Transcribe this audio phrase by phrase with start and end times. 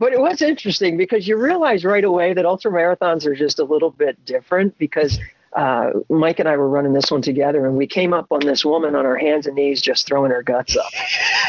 [0.00, 3.64] but it was interesting because you realize right away that ultra marathons are just a
[3.64, 5.20] little bit different because
[5.52, 8.64] uh, Mike and I were running this one together, and we came up on this
[8.64, 10.90] woman on her hands and knees, just throwing her guts up.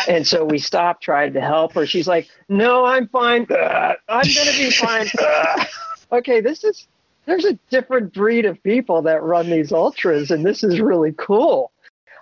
[0.07, 1.85] And so we stopped, tried to help her.
[1.85, 3.47] She's like, "No, I'm fine.
[3.49, 5.65] Uh, I'm gonna be fine." Uh.
[6.13, 6.89] Okay, this is
[7.25, 11.71] there's a different breed of people that run these ultras, and this is really cool.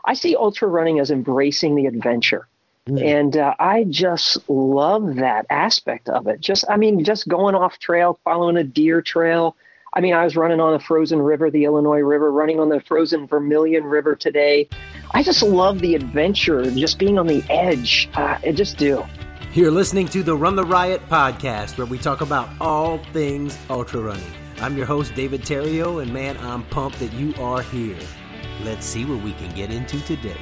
[0.05, 2.48] I see ultra running as embracing the adventure.
[2.97, 6.39] And uh, I just love that aspect of it.
[6.39, 9.55] Just, I mean, just going off trail, following a deer trail,
[9.93, 12.80] I mean, I was running on the frozen river, the Illinois River, running on the
[12.81, 14.70] frozen Vermilion River today.
[15.11, 18.07] I just love the adventure, just being on the edge.
[18.13, 19.03] Uh, I just do.
[19.53, 23.99] You're listening to the Run the Riot podcast, where we talk about all things ultra
[23.99, 24.31] running.
[24.61, 27.97] I'm your host, David Terrio, and man, I'm pumped that you are here.
[28.63, 30.38] Let's see what we can get into today.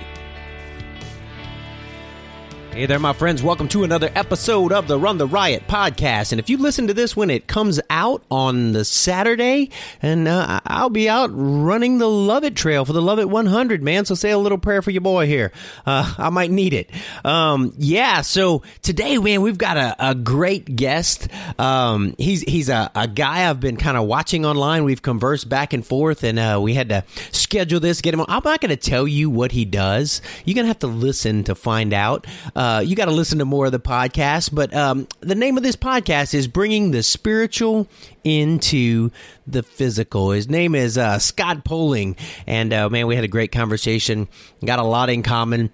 [2.78, 3.42] Hey there, my friends.
[3.42, 6.32] Welcome to another episode of the Run the Riot podcast.
[6.32, 10.60] And if you listen to this when it comes out on the Saturday, and uh,
[10.64, 14.06] I'll be out running the Lovit Trail for the Lovit 100, man.
[14.06, 15.52] So say a little prayer for your boy here.
[15.88, 16.92] Uh, I might need it.
[17.26, 18.22] Um, yeah.
[18.22, 21.30] So today, man, we've got a, a great guest.
[21.58, 24.84] Um, he's he's a, a guy I've been kind of watching online.
[24.84, 28.28] We've conversed back and forth, and uh, we had to schedule this, get him on.
[28.30, 30.22] I'm not going to tell you what he does.
[30.46, 32.28] You're going to have to listen to find out.
[32.56, 34.54] Uh, uh, you got to listen to more of the podcast.
[34.54, 37.88] But um, the name of this podcast is Bringing the Spiritual
[38.26, 39.10] into
[39.46, 40.32] the Physical.
[40.32, 42.18] His name is uh, Scott Poling.
[42.46, 44.28] And uh, man, we had a great conversation,
[44.66, 45.72] got a lot in common.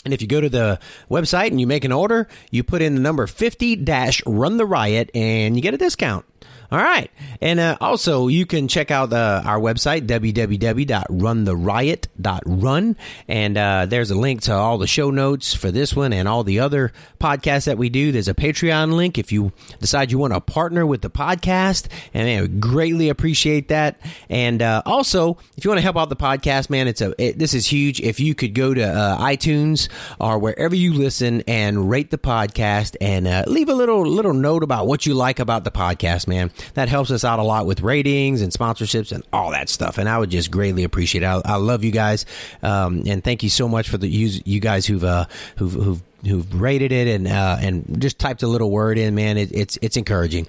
[0.04, 0.78] And if you go to the
[1.10, 4.66] website and you make an order, you put in the number 50 dash run the
[4.66, 6.24] riot and you get a discount.
[6.72, 7.10] All right.
[7.40, 12.96] And uh, also, you can check out uh, our website, www.runtheriot.run.
[13.28, 16.42] And uh, there's a link to all the show notes for this one and all
[16.42, 18.12] the other podcasts that we do.
[18.12, 21.88] There's a Patreon link if you decide you want to partner with the podcast.
[22.14, 24.00] And man, we greatly appreciate that.
[24.30, 27.38] And uh, also, if you want to help out the podcast, man, it's a it,
[27.38, 28.00] this is huge.
[28.00, 32.96] If you could go to uh, iTunes or wherever you listen and rate the podcast
[33.00, 36.50] and uh, leave a little little note about what you like about the podcast, man
[36.74, 39.98] that helps us out a lot with ratings and sponsorships and all that stuff.
[39.98, 41.26] And I would just greatly appreciate it.
[41.26, 42.26] I, I love you guys,
[42.62, 46.02] um, and thank you so much for the you, you guys who've uh, who've, who've
[46.26, 49.36] who've rated it and uh, and just typed a little word in, man.
[49.36, 50.46] It, it's it's encouraging.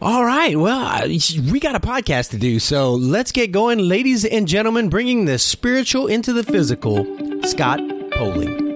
[0.00, 4.48] All right, well, we got a podcast to do, so let's get going, ladies and
[4.48, 4.88] gentlemen.
[4.88, 7.04] Bringing the spiritual into the physical,
[7.42, 7.80] Scott
[8.12, 8.73] Poling.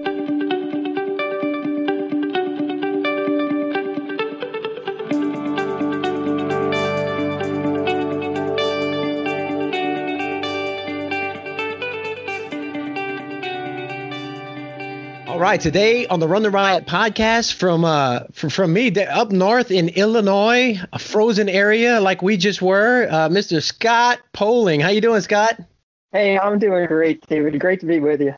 [15.49, 19.71] Right, today on the Run the Riot podcast from uh from, from me up north
[19.71, 23.59] in Illinois, a frozen area like we just were, uh, Mr.
[23.59, 24.79] Scott Poling.
[24.79, 25.59] How you doing, Scott?
[26.11, 27.59] Hey, I'm doing great, David.
[27.59, 28.35] Great to be with you.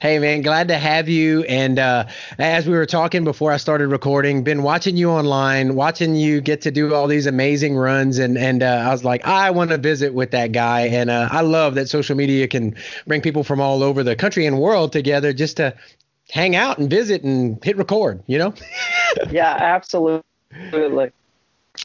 [0.00, 1.42] Hey man, glad to have you.
[1.42, 2.06] And uh,
[2.38, 6.60] as we were talking before I started recording, been watching you online, watching you get
[6.60, 9.78] to do all these amazing runs, and and uh, I was like, I want to
[9.78, 10.82] visit with that guy.
[10.82, 12.76] And uh, I love that social media can
[13.08, 15.74] bring people from all over the country and world together just to
[16.30, 18.54] hang out and visit and hit record, you know?
[19.30, 20.22] yeah, absolutely.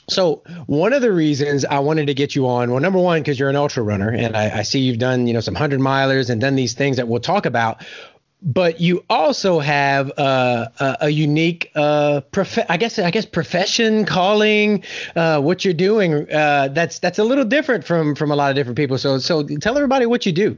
[0.07, 3.39] So one of the reasons I wanted to get you on, well, number one, because
[3.39, 6.29] you're an ultra runner, and I, I, see you've done, you know, some hundred milers
[6.29, 7.83] and done these things that we'll talk about.
[8.41, 14.05] But you also have uh, a, a, unique, uh, prof- I guess, I guess, profession,
[14.05, 14.83] calling,
[15.15, 16.31] uh, what you're doing.
[16.31, 18.97] Uh, that's that's a little different from from a lot of different people.
[18.97, 20.57] So so tell everybody what you do.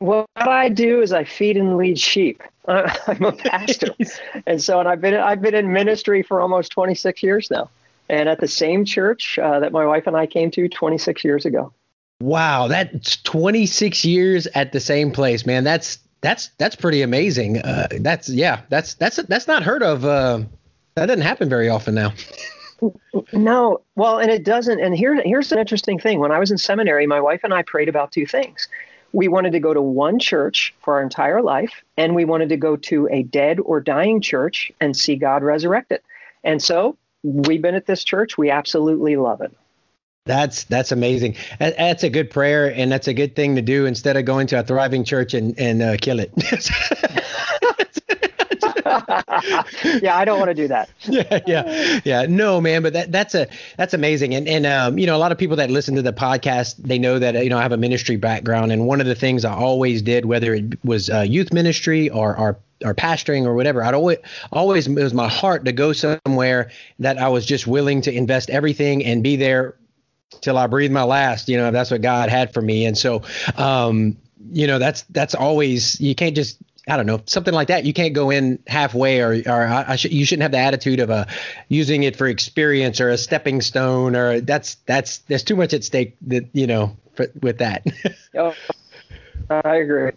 [0.00, 2.42] What I do is I feed and lead sheep.
[2.68, 3.94] I'm a pastor,
[4.46, 7.70] and so and I've been I've been in ministry for almost 26 years now,
[8.08, 11.44] and at the same church uh, that my wife and I came to 26 years
[11.46, 11.72] ago.
[12.20, 15.64] Wow, that's 26 years at the same place, man.
[15.64, 17.58] That's that's that's pretty amazing.
[17.58, 20.04] Uh, that's yeah, that's that's that's not heard of.
[20.04, 20.42] Uh,
[20.94, 22.12] that doesn't happen very often now.
[23.32, 24.78] no, well, and it doesn't.
[24.78, 26.20] And here here's an interesting thing.
[26.20, 28.68] When I was in seminary, my wife and I prayed about two things
[29.12, 32.56] we wanted to go to one church for our entire life, and we wanted to
[32.56, 36.00] go to a dead or dying church and see God resurrected.
[36.44, 38.36] And so we've been at this church.
[38.38, 39.56] We absolutely love it.
[40.24, 41.36] That's that's amazing.
[41.58, 44.60] That's a good prayer, and that's a good thing to do instead of going to
[44.60, 46.32] a thriving church and and uh, kill it.
[50.02, 50.90] yeah, I don't want to do that.
[51.08, 52.26] yeah, yeah, yeah.
[52.28, 54.34] No, man, but that that's a that's amazing.
[54.34, 56.98] And and um, you know, a lot of people that listen to the podcast, they
[56.98, 59.54] know that you know I have a ministry background, and one of the things I
[59.54, 63.82] always did, whether it was uh, youth ministry or our or pastoring or whatever.
[63.82, 64.18] I'd always
[64.52, 68.50] always it was my heart to go somewhere that I was just willing to invest
[68.50, 69.76] everything and be there
[70.40, 71.48] till I breathe my last.
[71.48, 72.86] You know, that's what God had for me.
[72.86, 73.22] And so,
[73.56, 74.16] um,
[74.52, 77.84] you know, that's that's always you can't just I don't know, something like that.
[77.84, 81.00] You can't go in halfway, or or I, I sh- you shouldn't have the attitude
[81.00, 81.24] of a uh,
[81.68, 85.84] using it for experience or a stepping stone, or that's that's there's too much at
[85.84, 87.86] stake that you know for, with that.
[88.34, 88.54] oh,
[89.50, 90.12] I agree.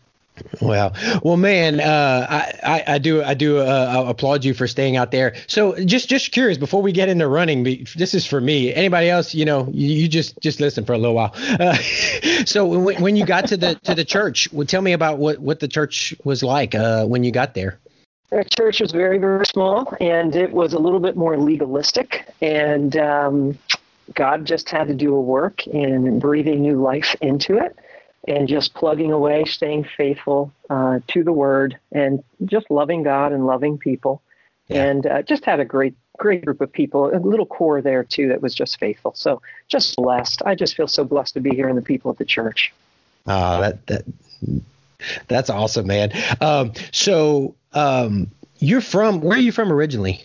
[0.62, 0.94] Well,
[1.24, 2.28] well, man, uh,
[2.64, 5.36] I, I, do I do uh, applaud you for staying out there.
[5.48, 7.64] So just just curious before we get into running,
[7.96, 8.74] this is for me.
[8.74, 11.34] Anybody else, you know, you, you just just listen for a little while.
[11.36, 11.76] Uh,
[12.46, 15.40] so when, when you got to the to the church, well, tell me about what
[15.40, 17.80] what the church was like uh, when you got there.
[18.30, 22.96] The church was very very small, and it was a little bit more legalistic, and
[22.98, 23.58] um,
[24.14, 27.78] God just had to do a work in breathing new life into it
[28.28, 33.46] and just plugging away, staying faithful uh, to the word, and just loving God and
[33.46, 34.22] loving people,
[34.68, 34.84] yeah.
[34.86, 38.28] and uh, just had a great, great group of people, a little core there too
[38.30, 39.14] that was just faithful.
[39.16, 40.42] So just blessed.
[40.46, 42.74] I just feel so blessed to be here and the people at the church.
[43.28, 44.06] Ah, uh, that that
[45.28, 46.12] that's awesome, man.
[46.42, 48.30] Um, so um,
[48.60, 50.22] you're from where are you from originally?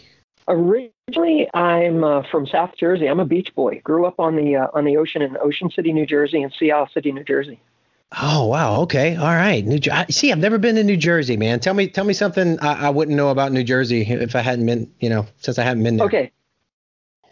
[0.48, 3.06] Originally, I'm uh, from South Jersey.
[3.06, 3.80] I'm a beach boy.
[3.82, 6.70] Grew up on the uh, on the ocean in Ocean City, New Jersey, and Sea
[6.70, 7.58] Isle City, New Jersey.
[8.12, 8.82] Oh wow.
[8.82, 9.16] Okay.
[9.16, 9.64] All right.
[9.64, 11.58] New See, I've never been to New Jersey, man.
[11.58, 14.64] Tell me, tell me something I, I, wouldn't know about New Jersey if I hadn't
[14.64, 16.06] been, you know, since I haven't been there.
[16.06, 16.32] Okay.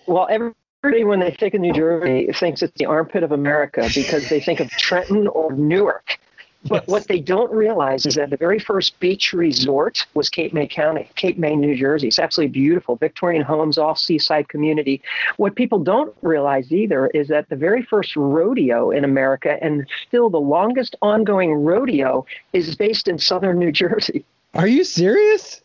[0.07, 4.28] Well, everybody when they think of New Jersey thinks it's the armpit of America because
[4.28, 6.19] they think of Trenton or Newark.
[6.66, 10.66] But what they don't realize is that the very first beach resort was Cape May
[10.66, 12.09] County, Cape May, New Jersey.
[12.09, 12.97] It's absolutely beautiful.
[12.97, 15.02] Victorian homes, all seaside community.
[15.37, 20.30] What people don't realize either is that the very first rodeo in America, and still
[20.30, 24.25] the longest ongoing rodeo, is based in southern New Jersey.
[24.54, 25.61] Are you serious?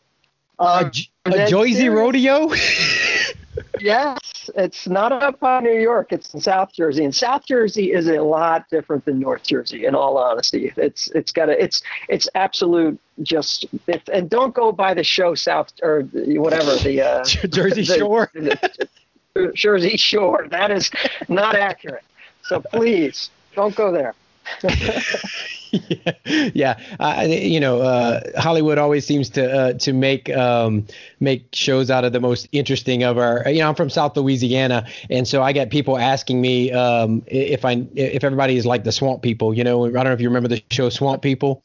[0.60, 0.90] Uh,
[1.26, 2.52] a, Jersey rodeo?
[3.80, 6.12] yes, it's not up by New York.
[6.12, 9.86] It's in South Jersey, and South Jersey is a lot different than North Jersey.
[9.86, 13.68] In all honesty, it's it's got a it's it's absolute just
[14.12, 18.30] and don't go by the show South or whatever the uh, Jersey the, Shore.
[18.34, 18.88] The,
[19.34, 20.48] the Jersey Shore.
[20.50, 20.92] That is
[21.30, 22.04] not accurate.
[22.44, 24.16] So please don't go there.
[25.72, 26.14] yeah,
[26.54, 26.80] yeah.
[27.00, 30.86] Uh, you know, uh, Hollywood always seems to uh, to make um,
[31.20, 33.44] make shows out of the most interesting of our.
[33.48, 37.66] You know, I'm from South Louisiana, and so I get people asking me um, if
[37.66, 39.54] I if everybody is like the Swamp People.
[39.54, 41.64] You know, I don't know if you remember the show Swamp People.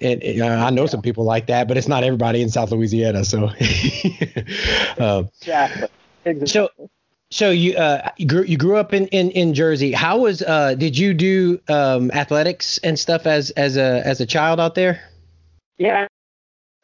[0.00, 2.72] And, and uh, I know some people like that, but it's not everybody in South
[2.72, 3.24] Louisiana.
[3.24, 3.44] So,
[4.98, 5.86] um, yeah.
[6.24, 6.46] Exactly.
[6.46, 6.68] So,
[7.34, 9.90] so you uh, you grew you grew up in, in, in Jersey.
[9.90, 14.26] How was uh, did you do um, athletics and stuff as as a as a
[14.26, 15.02] child out there?
[15.76, 16.06] Yeah,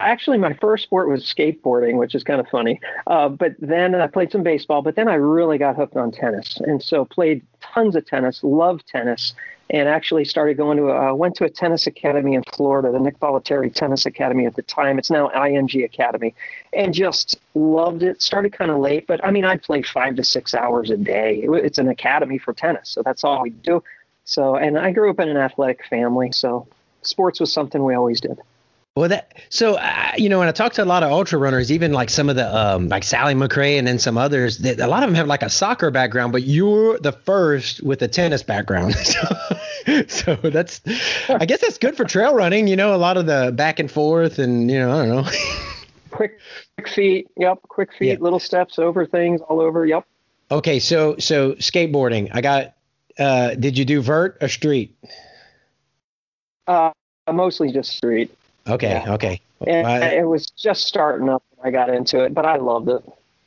[0.01, 2.79] actually, my first sport was skateboarding, which is kind of funny.
[3.07, 6.57] Uh, but then I played some baseball, but then I really got hooked on tennis.
[6.61, 9.33] And so played tons of tennis, loved tennis,
[9.71, 12.99] and actually started going to a, uh, went to a tennis academy in Florida, the
[12.99, 14.99] Nick Bollettieri Tennis Academy at the time.
[14.99, 16.35] It's now IMG Academy,
[16.73, 18.21] and just loved it.
[18.21, 21.41] Started kind of late, but I mean, I'd play five to six hours a day.
[21.43, 23.81] It's an academy for tennis, so that's all we do.
[24.25, 26.67] So, and I grew up in an athletic family, so
[27.01, 28.39] sports was something we always did.
[28.93, 31.71] Well, that so uh, you know when I talk to a lot of ultra runners,
[31.71, 34.87] even like some of the um, like Sally McRae and then some others, that a
[34.87, 38.43] lot of them have like a soccer background, but you're the first with a tennis
[38.43, 38.93] background.
[38.95, 40.81] so, so that's,
[41.29, 42.67] I guess that's good for trail running.
[42.67, 45.31] You know, a lot of the back and forth, and you know, I don't know.
[46.09, 46.37] quick,
[46.77, 47.27] quick feet.
[47.37, 49.85] Yep, quick feet, little steps over things all over.
[49.85, 50.05] Yep.
[50.51, 52.29] Okay, so so skateboarding.
[52.33, 52.73] I got.
[53.17, 54.97] Uh, did you do vert or street?
[56.67, 56.91] Uh,
[57.31, 58.35] mostly just street.
[58.71, 59.13] Okay, yeah.
[59.13, 59.41] okay.
[59.67, 63.03] And it was just starting up when I got into it, but I loved it.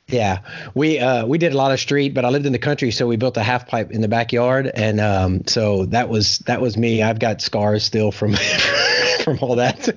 [0.07, 0.41] Yeah,
[0.75, 3.07] we uh, we did a lot of street, but I lived in the country, so
[3.07, 6.77] we built a half pipe in the backyard, and um, so that was that was
[6.77, 7.01] me.
[7.01, 8.35] I've got scars still from
[9.23, 9.89] from all that.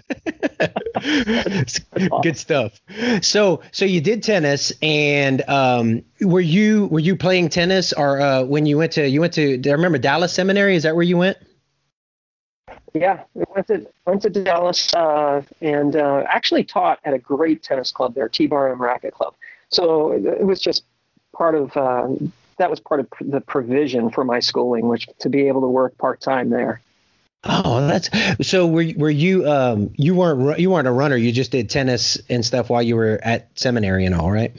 [2.22, 2.80] Good stuff.
[3.20, 8.44] So so you did tennis, and um, were you were you playing tennis, or uh,
[8.44, 10.74] when you went to you went to do I remember Dallas Seminary?
[10.74, 11.36] Is that where you went?
[12.94, 17.62] Yeah, we went to went to Dallas uh, and uh, actually taught at a great
[17.62, 19.34] tennis club there, T Bar M Racquet Club.
[19.68, 20.84] So it was just
[21.34, 22.08] part of uh,
[22.56, 25.96] that was part of the provision for my schooling, which to be able to work
[25.98, 26.80] part time there.
[27.44, 28.10] Oh, that's
[28.48, 28.66] so.
[28.66, 31.16] Were were you um you weren't you weren't a runner?
[31.16, 34.56] You just did tennis and stuff while you were at seminary and all, right?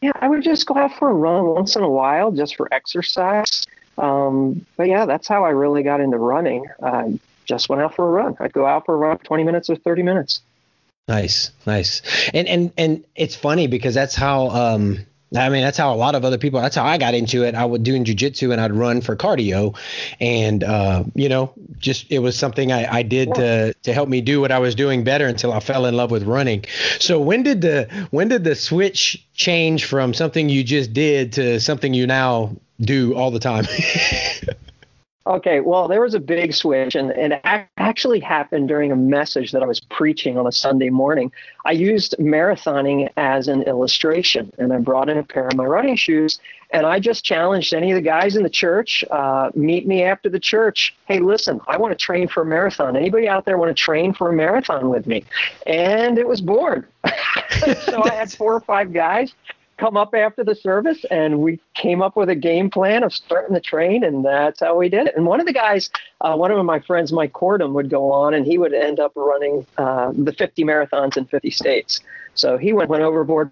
[0.00, 2.68] Yeah, I would just go out for a run once in a while just for
[2.72, 3.66] exercise.
[3.98, 6.66] Um, but yeah, that's how I really got into running.
[6.82, 8.36] I just went out for a run.
[8.40, 10.40] I'd go out for a run, 20 minutes or 30 minutes.
[11.06, 12.00] Nice, nice.
[12.32, 15.04] And and and it's funny because that's how um
[15.36, 16.60] I mean, that's how a lot of other people.
[16.60, 17.54] That's how I got into it.
[17.54, 19.76] I would do in jujitsu and I'd run for cardio,
[20.20, 23.34] and uh, you know, just it was something I, I did yeah.
[23.34, 26.10] to to help me do what I was doing better until I fell in love
[26.10, 26.64] with running.
[27.00, 31.58] So when did the when did the switch change from something you just did to
[31.58, 33.66] something you now do all the time?
[35.26, 37.40] Okay, well, there was a big switch, and, and it
[37.78, 41.32] actually happened during a message that I was preaching on a Sunday morning.
[41.64, 45.96] I used marathoning as an illustration, and I brought in a pair of my running
[45.96, 46.40] shoes,
[46.72, 50.28] and I just challenged any of the guys in the church, uh, meet me after
[50.28, 50.94] the church.
[51.06, 52.94] Hey, listen, I want to train for a marathon.
[52.94, 55.24] Anybody out there want to train for a marathon with me?
[55.66, 56.86] And it was born.
[57.86, 59.32] so I had four or five guys
[59.84, 63.52] come up after the service and we came up with a game plan of starting
[63.52, 65.14] the train and that's how we did it.
[65.14, 65.90] And one of the guys
[66.22, 69.12] uh, one of my friends mike cordum would go on and he would end up
[69.14, 72.00] running uh, the 50 marathons in 50 states.
[72.34, 73.50] So he went, went overboard.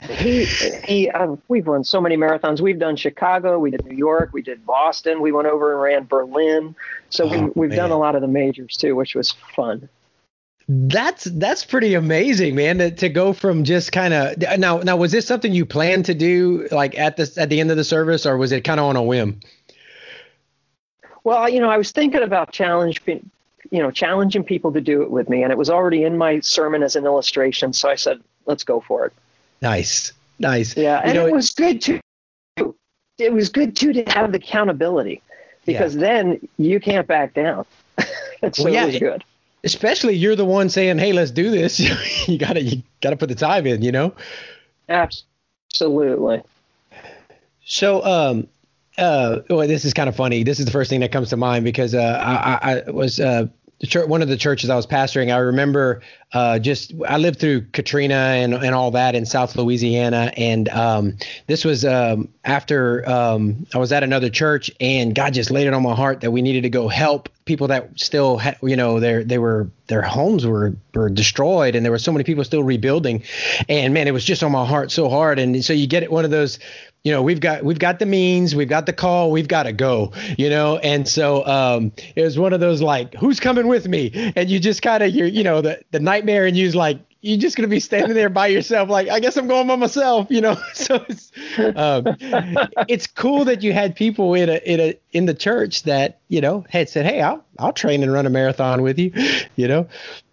[0.00, 2.60] He he uh, we've run so many marathons.
[2.60, 6.04] We've done chicago we did new york we did boston we went over and ran
[6.04, 6.74] berlin.
[7.10, 7.78] So oh, we, we've man.
[7.78, 9.88] done a lot of the majors too which was fun
[10.66, 12.78] that's that's pretty amazing, man.
[12.78, 16.14] To, to go from just kind of now now was this something you planned to
[16.14, 18.86] do like at the at the end of the service, or was it kind of
[18.86, 19.40] on a whim?
[21.22, 23.30] Well, you know, I was thinking about challenging,
[23.70, 26.40] you know, challenging people to do it with me, and it was already in my
[26.40, 27.72] sermon as an illustration.
[27.74, 29.12] So I said, let's go for it.
[29.60, 30.76] Nice, nice.
[30.76, 32.00] Yeah, and you know, it was good too.
[33.18, 35.20] It was good too to have the accountability
[35.66, 36.00] because yeah.
[36.00, 37.66] then you can't back down.
[37.98, 39.24] so well, yeah, it was good
[39.64, 41.80] especially you're the one saying, "Hey, let's do this."
[42.28, 44.14] you gotta you gotta put the time in, you know.
[44.88, 46.42] Absolutely.
[47.64, 48.46] So, um,
[48.98, 50.42] uh, well, this is kind of funny.
[50.42, 53.48] This is the first thing that comes to mind because uh, I, I was uh,
[53.82, 56.02] church, one of the churches I was pastoring, I remember
[56.32, 61.16] uh, just I lived through Katrina and, and all that in South Louisiana, and um,
[61.46, 65.74] this was um, after um, I was at another church, and God just laid it
[65.74, 69.00] on my heart that we needed to go help people that still, had, you know,
[69.00, 72.62] their they were their homes were were destroyed, and there were so many people still
[72.62, 73.22] rebuilding,
[73.68, 76.24] and man, it was just on my heart so hard, and so you get one
[76.24, 76.58] of those
[77.04, 79.72] you know we've got we've got the means we've got the call we've got to
[79.72, 80.78] go you know?
[80.78, 84.32] And so um it was one of those like who's coming with me?
[84.36, 87.38] And you just kind of you're you know the the nightmare and you's like you're
[87.38, 90.40] just gonna be standing there by yourself like i guess i'm going by myself you
[90.40, 90.56] know?
[90.74, 91.32] So it's
[91.76, 92.04] um,
[92.88, 96.40] it's cool that you had people in a in a in the church that you
[96.40, 99.12] know had said hey i'll i'll train and run a marathon with you
[99.56, 99.88] you know?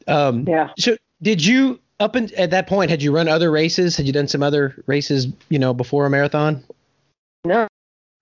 [0.08, 0.72] Um yeah.
[0.78, 3.96] so did you up in, at that point, had you run other races?
[3.96, 6.64] Had you done some other races, you know, before a marathon?
[7.46, 7.68] No,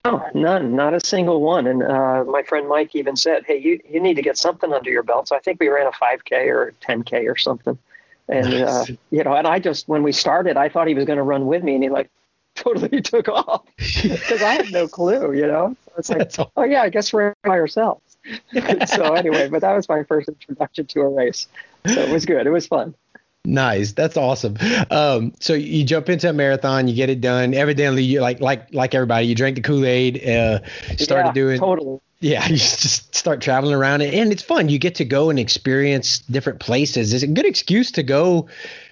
[0.06, 1.66] Oh, none, not a single one.
[1.66, 4.90] And uh, my friend Mike even said, "Hey, you you need to get something under
[4.90, 7.78] your belt." So I think we ran a 5K or 10K or something.
[8.26, 11.18] And uh, you know, and I just when we started, I thought he was going
[11.18, 12.08] to run with me, and he like
[12.54, 15.34] totally took off because I had no clue.
[15.34, 18.16] You know, it's like, oh yeah, I guess we're by ourselves.
[18.86, 21.46] so anyway, but that was my first introduction to a race.
[21.86, 22.46] So it was good.
[22.46, 22.94] It was fun.
[23.44, 23.92] Nice.
[23.92, 24.56] That's awesome.
[24.90, 27.54] Um, so you jump into a marathon, you get it done.
[27.54, 30.60] Evidently, you like like like everybody, you drank the Kool Aid, uh,
[30.98, 32.00] started yeah, doing totally.
[32.20, 34.68] Yeah, you just start traveling around, and it's fun.
[34.68, 37.14] You get to go and experience different places.
[37.14, 38.48] It's a good excuse to go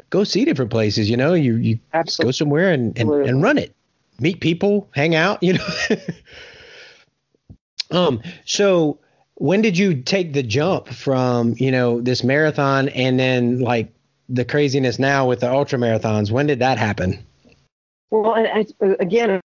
[0.08, 1.10] go see different places.
[1.10, 2.28] You know, you you Absolutely.
[2.28, 3.74] go somewhere and, and and run it,
[4.18, 5.42] meet people, hang out.
[5.42, 5.66] You know.
[7.90, 8.22] um.
[8.46, 8.98] So
[9.34, 13.92] when did you take the jump from you know this marathon and then like
[14.28, 16.30] the craziness now with the ultra marathons.
[16.30, 17.24] When did that happen?
[18.10, 19.40] Well, I, I, again,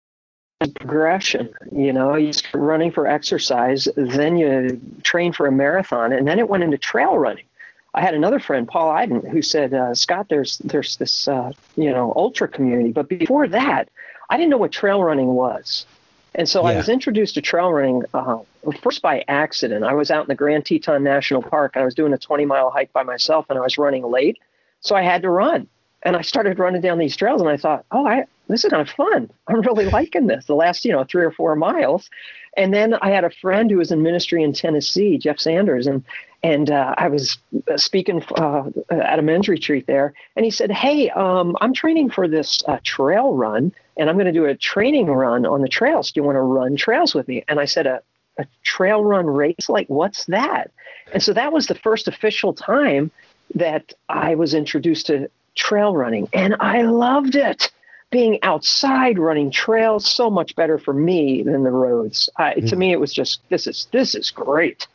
[0.77, 1.51] progression.
[1.73, 6.39] You know, you start running for exercise, then you train for a marathon, and then
[6.39, 7.45] it went into trail running.
[7.93, 11.91] I had another friend, Paul Iden, who said, uh, "Scott, there's there's this uh, you
[11.91, 13.89] know ultra community, but before that,
[14.29, 15.87] I didn't know what trail running was."
[16.35, 16.75] And so yeah.
[16.75, 18.39] I was introduced to trail running uh,
[18.83, 19.85] first by accident.
[19.85, 22.45] I was out in the Grand Teton National Park and I was doing a 20
[22.45, 24.39] mile hike by myself and I was running late.
[24.81, 25.69] So I had to run.
[26.03, 28.81] And I started running down these trails and I thought, oh, I, this is kind
[28.81, 29.31] of fun.
[29.49, 32.09] I'm really liking this the last, you know, three or four miles.
[32.57, 36.05] And then I had a friend who was in ministry in Tennessee, Jeff Sanders, and
[36.43, 37.39] and uh, I was
[37.71, 42.11] uh, speaking uh, at a men's retreat there, and he said, "Hey, um, I'm training
[42.11, 45.69] for this uh, trail run, and I'm going to do a training run on the
[45.69, 46.11] trails.
[46.11, 48.03] Do you want to run trails with me?" And I said, "A,
[48.39, 49.69] a trail run race?
[49.69, 50.73] Like what's that?"
[51.13, 53.13] And so that was the first official time
[53.55, 57.71] that I was introduced to trail running, and I loved it.
[58.11, 62.29] Being outside running trails so much better for me than the roads.
[62.37, 62.67] I, mm-hmm.
[62.67, 64.89] To me, it was just this is this is great.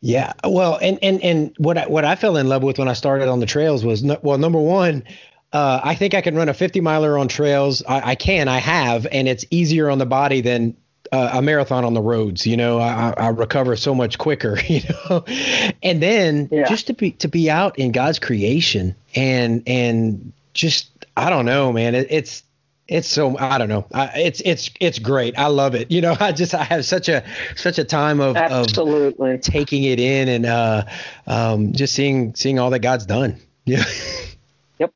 [0.00, 2.94] Yeah, well, and and and what I, what I fell in love with when I
[2.94, 5.04] started on the trails was well, number one,
[5.52, 7.82] uh, I think I can run a 50 miler on trails.
[7.88, 10.76] I, I, can, I have, and it's easier on the body than
[11.12, 12.46] uh, a marathon on the roads.
[12.46, 14.58] You know, I, I, recover so much quicker.
[14.68, 15.24] You know,
[15.82, 16.68] and then yeah.
[16.68, 21.72] just to be to be out in God's creation and and just I don't know,
[21.72, 21.94] man.
[21.94, 22.42] It, it's
[22.88, 23.86] it's so I don't know.
[23.92, 25.38] I, it's it's it's great.
[25.38, 25.90] I love it.
[25.90, 29.84] You know, I just I have such a such a time of absolutely of taking
[29.84, 30.84] it in and uh,
[31.26, 33.36] um, just seeing seeing all that God's done.
[33.68, 33.84] Yeah.
[34.78, 34.94] Yep.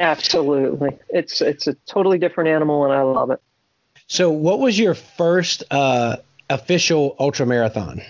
[0.00, 0.98] Absolutely.
[1.10, 3.40] It's it's a totally different animal, and I love it.
[4.06, 6.16] So, what was your first uh,
[6.50, 8.02] official ultra marathon?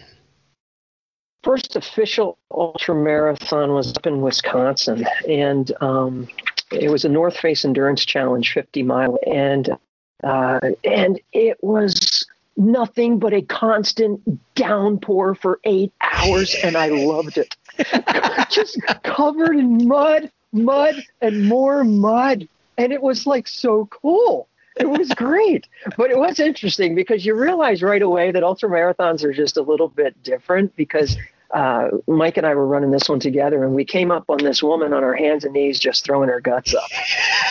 [1.43, 6.29] First official ultra marathon was up in Wisconsin, and um,
[6.73, 9.77] it was a North Face Endurance Challenge 50 mile, and
[10.25, 12.27] uh, and it was
[12.57, 14.21] nothing but a constant
[14.55, 17.55] downpour for eight hours, and I loved it.
[18.51, 24.89] Just covered in mud, mud, and more mud, and it was like so cool it
[24.89, 25.69] was great.
[25.97, 29.63] But it was interesting because you realize right away that ultra marathons are just a
[29.63, 31.17] little bit different because
[31.53, 34.63] uh, Mike and I were running this one together, and we came up on this
[34.63, 36.91] woman on her hands and knees just throwing her guts up.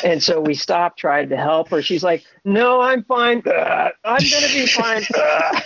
[0.04, 1.82] And so we stopped, tried to help her.
[1.82, 3.42] She's like, "No, I'm fine.
[3.46, 5.62] Uh, I'm gonna be fine." Uh.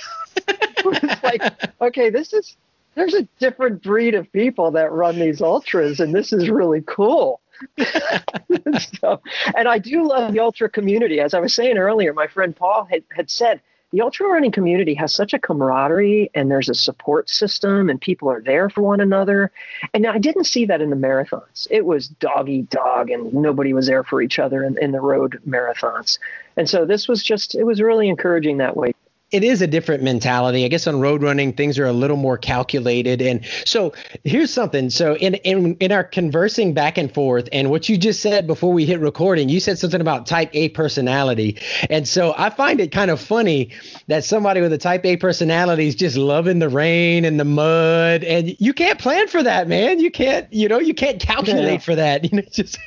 [0.48, 1.42] it's like,
[1.82, 2.56] okay, this is
[2.94, 7.42] there's a different breed of people that run these ultras, and this is really cool.
[9.00, 9.22] so,
[9.56, 11.20] and I do love the ultra community.
[11.20, 14.94] As I was saying earlier, my friend Paul had, had said the ultra running community
[14.96, 19.00] has such a camaraderie and there's a support system and people are there for one
[19.00, 19.52] another.
[19.94, 21.68] And I didn't see that in the marathons.
[21.70, 25.00] It was dog eat dog and nobody was there for each other in, in the
[25.00, 26.20] road marathons.
[26.58, 28.94] And so this was just, it was really encouraging that way
[29.32, 30.64] it is a different mentality.
[30.64, 33.22] I guess on road running, things are a little more calculated.
[33.22, 34.90] And so here's something.
[34.90, 38.72] So in, in in our conversing back and forth, and what you just said before
[38.72, 41.58] we hit recording, you said something about type A personality.
[41.90, 43.72] And so I find it kind of funny
[44.08, 48.24] that somebody with a type A personality is just loving the rain and the mud.
[48.24, 50.00] And you can't plan for that, man.
[50.00, 51.78] You can't, you know, you can't calculate yeah.
[51.80, 52.24] for that.
[52.28, 52.78] You know, just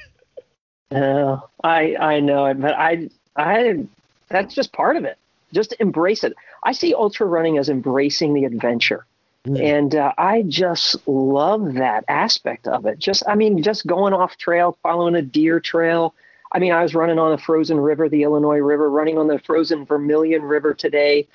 [0.91, 3.87] No, I I know it, but I I
[4.29, 5.19] that's just part of it
[5.53, 6.35] just embrace it.
[6.63, 9.07] I see ultra running as embracing the adventure.
[9.47, 9.79] Mm.
[9.79, 12.99] And uh, I just love that aspect of it.
[12.99, 16.15] Just, I mean, just going off trail, following a deer trail.
[16.53, 19.39] I mean, I was running on the frozen river, the Illinois River, running on the
[19.39, 21.27] frozen Vermilion River today.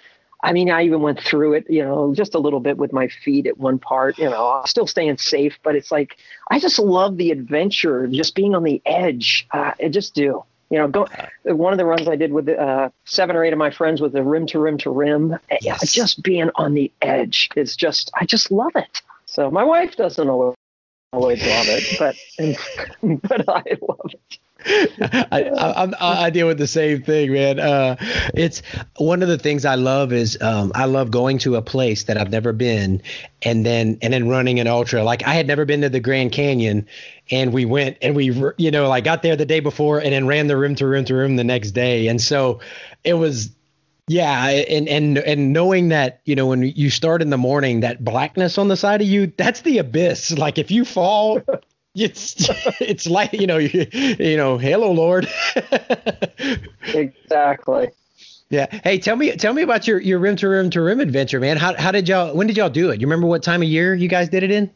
[0.43, 3.08] I mean, I even went through it, you know, just a little bit with my
[3.08, 6.17] feet at one part, you know, still staying safe, but it's like,
[6.51, 9.47] I just love the adventure, just being on the edge.
[9.49, 10.43] Uh, I just do.
[10.69, 11.08] You know, go
[11.43, 14.13] one of the runs I did with uh, seven or eight of my friends with
[14.13, 15.38] the rim to rim to rim.
[15.62, 15.93] Yes.
[15.93, 19.01] Just being on the edge is just I just love it.
[19.25, 20.56] So my wife doesn't always
[21.13, 21.36] love
[21.67, 22.15] it, but
[23.21, 24.39] but I love it.
[24.65, 25.51] I,
[25.99, 27.60] I, I, deal with the same thing, man.
[27.60, 27.95] Uh,
[28.34, 28.63] it's
[28.97, 32.17] one of the things I love is um, I love going to a place that
[32.17, 33.01] I've never been,
[33.43, 35.04] and then and then running an ultra.
[35.04, 36.88] Like I had never been to the Grand Canyon,
[37.30, 40.25] and we went and we you know like got there the day before and then
[40.25, 42.60] ran the rim to rim to rim the next day, and so
[43.04, 43.51] it was
[44.08, 48.04] yeah, and and and knowing that you know when you start in the morning, that
[48.04, 50.38] blackness on the side of you, that's the abyss.
[50.38, 51.41] Like if you fall,
[51.96, 52.50] it's
[52.82, 55.28] it's like you know you, you know hello lord.
[56.94, 57.90] Exactly.
[58.50, 58.68] Yeah.
[58.84, 61.58] Hey tell me tell me about your your rim to rim to rim adventure man.
[61.58, 63.02] How, how did y'all when did y'all do it?
[63.02, 64.70] You remember what time of year you guys did it in?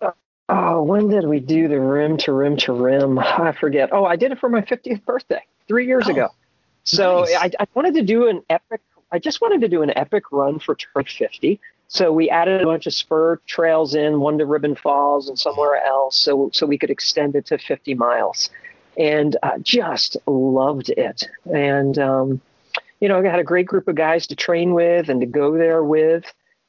[0.00, 0.12] Uh,
[0.48, 3.18] oh when did we do the rim to rim to rim?
[3.18, 3.92] I forget.
[3.92, 6.28] Oh i did it for my 50th birthday three years oh, ago.
[6.84, 7.34] So nice.
[7.36, 8.80] I, I wanted to do an epic
[9.10, 12.66] i just wanted to do an epic run for turf 50 so we added a
[12.66, 16.78] bunch of spur trails in, one to Ribbon Falls and somewhere else, so so we
[16.78, 18.50] could extend it to 50 miles,
[18.98, 21.28] and uh, just loved it.
[21.52, 22.40] And um,
[23.00, 25.56] you know, I had a great group of guys to train with and to go
[25.56, 26.24] there with.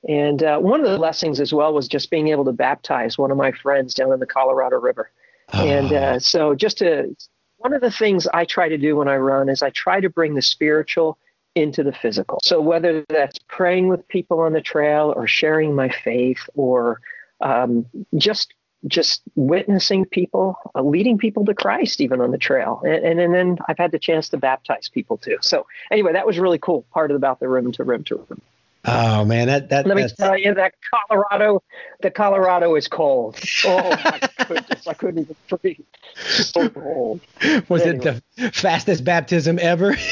[0.07, 3.31] And uh, one of the blessings as well was just being able to baptize one
[3.31, 5.09] of my friends down in the Colorado River.
[5.53, 5.65] Oh.
[5.65, 7.15] And uh, so, just to
[7.57, 10.09] one of the things I try to do when I run is I try to
[10.09, 11.17] bring the spiritual
[11.55, 12.39] into the physical.
[12.43, 17.01] So whether that's praying with people on the trail or sharing my faith or
[17.41, 17.85] um,
[18.17, 18.53] just
[18.87, 23.33] just witnessing people, uh, leading people to Christ, even on the trail, and, and, and
[23.33, 25.37] then I've had the chance to baptize people too.
[25.41, 26.85] So anyway, that was really cool.
[26.93, 28.41] Part of about the rim to rim to rim.
[28.87, 29.87] Oh man, that that.
[29.87, 30.73] Let me tell you that
[31.09, 31.63] Colorado,
[32.01, 33.39] the Colorado is cold.
[33.65, 35.79] Oh my goodness, I couldn't even breathe.
[36.15, 37.21] So cold.
[37.67, 38.05] Was anyway.
[38.07, 39.97] it the fastest baptism ever?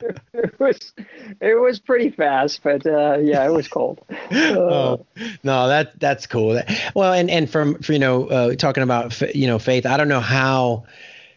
[0.34, 0.92] it was
[1.40, 4.00] it was pretty fast, but uh, yeah, it was cold.
[4.10, 5.06] Uh, oh,
[5.42, 6.60] no, that that's cool.
[6.94, 10.20] Well, and and from you know uh, talking about you know faith, I don't know
[10.20, 10.84] how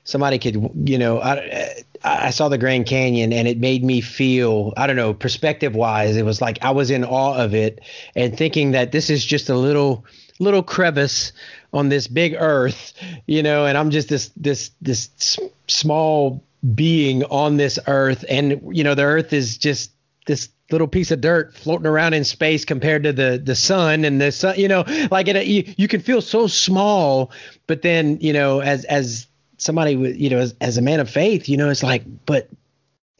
[0.03, 4.73] somebody could you know I I saw the Grand Canyon and it made me feel
[4.77, 7.79] I don't know perspective wise, it was like I was in awe of it
[8.15, 10.05] and thinking that this is just a little
[10.39, 11.31] little crevice
[11.73, 12.93] on this big earth,
[13.25, 18.25] you know, and I'm just this this this small being on this earth.
[18.29, 19.91] And you know the earth is just
[20.25, 24.19] this little piece of dirt floating around in space compared to the the sun and
[24.21, 27.29] the sun you know like it, you, you can feel so small
[27.67, 31.09] but then you know as as somebody with you know as, as a man of
[31.09, 32.49] faith you know it's like but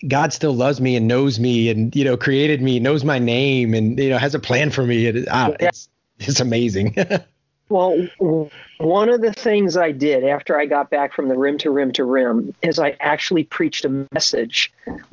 [0.08, 3.74] God still loves me and knows me and you know created me knows my name
[3.74, 5.06] and you know has a plan for me.
[5.06, 6.96] It, ah, it's it's amazing
[7.70, 8.08] Well,
[8.78, 11.92] one of the things I did after I got back from the rim to rim
[11.94, 14.72] to rim is I actually preached a message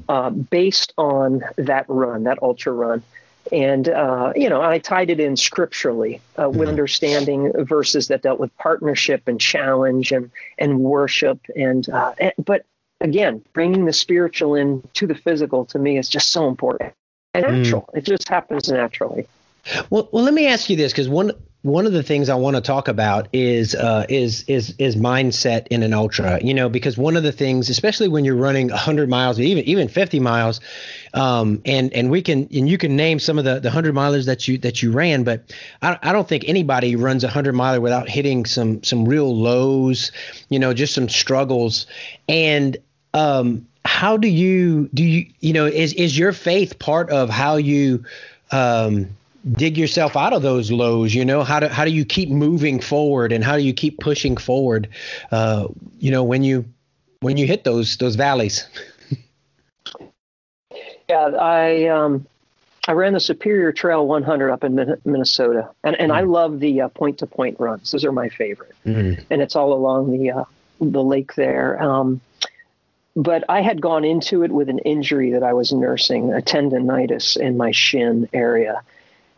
[0.09, 3.03] uh, based on that run, that ultra run.
[3.51, 6.69] And, uh, you know, I tied it in scripturally uh, with mm-hmm.
[6.69, 11.41] understanding verses that dealt with partnership and challenge and, and worship.
[11.57, 12.67] And, uh, and, but
[13.01, 16.93] again, bringing the spiritual in to the physical to me is just so important
[17.33, 17.89] and natural.
[17.95, 17.99] Mm.
[17.99, 19.27] It just happens naturally.
[19.89, 21.33] Well, well, let me ask you this because one
[21.63, 25.67] one of the things I want to talk about is uh, is is is mindset
[25.69, 26.43] in an ultra.
[26.43, 29.89] You know, because one of the things, especially when you're running 100 miles, even even
[29.89, 30.61] 50 miles,
[31.13, 34.25] um, and and we can and you can name some of the the 100 milers
[34.27, 37.81] that you that you ran, but I, I don't think anybody runs a 100 miler
[37.81, 40.13] without hitting some some real lows.
[40.49, 41.87] You know, just some struggles.
[42.27, 42.79] And
[43.13, 47.57] um, how do you do you you know is is your faith part of how
[47.57, 48.05] you
[48.51, 49.11] um,
[49.53, 52.81] dig yourself out of those lows you know how do how do you keep moving
[52.81, 54.89] forward and how do you keep pushing forward
[55.33, 55.67] uh,
[55.99, 56.65] you know when you
[57.21, 58.67] when you hit those those valleys
[61.09, 62.27] yeah i um
[62.87, 64.75] i ran the superior trail 100 up in
[65.05, 66.17] minnesota and and mm.
[66.17, 69.23] i love the uh, point to point runs those are my favorite mm.
[69.31, 70.45] and it's all along the uh,
[70.81, 72.21] the lake there um
[73.17, 77.37] but I had gone into it with an injury that I was nursing, a tendonitis
[77.37, 78.83] in my shin area.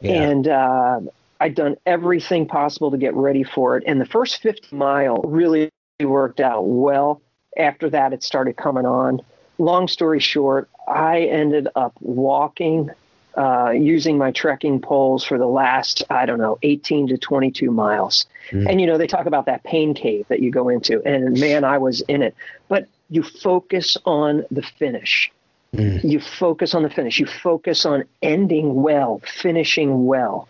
[0.03, 0.23] Yeah.
[0.23, 1.01] And uh,
[1.41, 3.85] I'd done everything possible to get ready for it.
[3.87, 7.21] And the first 50 mile really worked out well.
[7.57, 9.21] After that, it started coming on.
[9.59, 12.91] Long story short, I ended up walking
[13.37, 18.27] uh, using my trekking poles for the last, I don't know, 18 to 22 miles.
[18.51, 18.71] Mm.
[18.71, 21.03] And, you know, they talk about that pain cave that you go into.
[21.05, 22.35] And man, I was in it.
[22.69, 25.33] But you focus on the finish.
[25.75, 26.05] Mm.
[26.05, 27.19] You focus on the finish.
[27.19, 30.49] You focus on ending well, finishing well.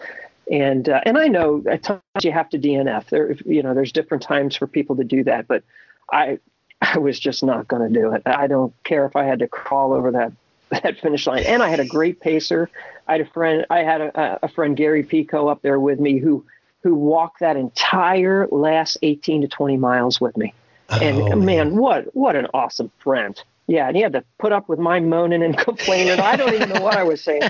[0.51, 3.09] And uh, and I know at times you have to DNF.
[3.09, 5.47] There, you know, there's different times for people to do that.
[5.47, 5.63] But
[6.11, 6.39] I
[6.81, 8.23] I was just not going to do it.
[8.27, 10.33] I don't care if I had to crawl over that
[10.71, 11.45] that finish line.
[11.45, 12.69] And I had a great pacer.
[13.07, 13.67] I had a friend.
[13.71, 16.45] I had a, a friend Gary Pico up there with me who
[16.83, 20.53] who walked that entire last 18 to 20 miles with me.
[20.89, 23.41] And oh, man, man, what what an awesome friend.
[23.67, 26.21] Yeah, and he had to put up with my moaning and complaining.
[26.21, 27.43] I don't even know what I was saying.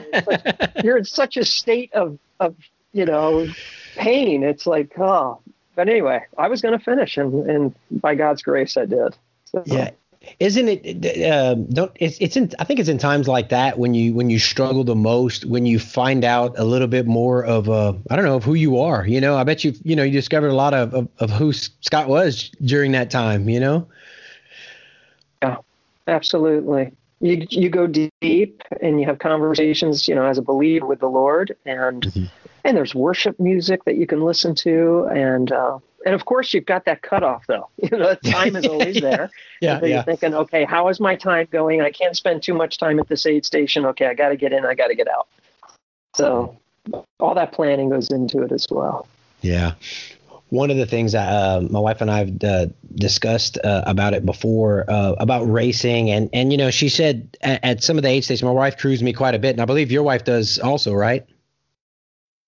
[0.85, 2.55] You're in such a state of of
[2.93, 3.49] you know
[3.97, 4.43] pain.
[4.43, 5.41] It's like oh.
[5.75, 9.17] But anyway, I was going to finish, and and by God's grace, I did.
[9.47, 9.91] So, yeah,
[10.39, 13.95] isn't it uh, don't it's it's in i think it's in times like that when
[13.95, 17.69] you when you struggle the most when you find out a little bit more of
[17.69, 20.03] uh i don't know of who you are you know i bet you you know
[20.03, 23.87] you discovered a lot of of, of who scott was during that time you know
[26.07, 31.01] absolutely you you go deep and you have conversations you know as a believer with
[31.01, 32.25] the lord and mm-hmm.
[32.65, 36.67] and there's worship music that you can listen to and uh and of course you've
[36.67, 37.69] got that cutoff though.
[37.83, 39.31] You know, time is always there.
[39.61, 41.81] yeah, so you're thinking, okay, how is my time going?
[41.81, 43.85] I can't spend too much time at this aid station.
[43.87, 44.65] Okay, I got to get in.
[44.65, 45.29] I got to get out.
[46.15, 46.59] So
[47.21, 49.07] all that planning goes into it as well.
[49.41, 49.75] Yeah.
[50.53, 54.13] One of the things that uh, my wife and I have uh, discussed uh, about
[54.13, 58.03] it before uh, about racing, and and you know, she said at, at some of
[58.03, 60.25] the aid stations, my wife crews me quite a bit, and I believe your wife
[60.25, 61.25] does also, right?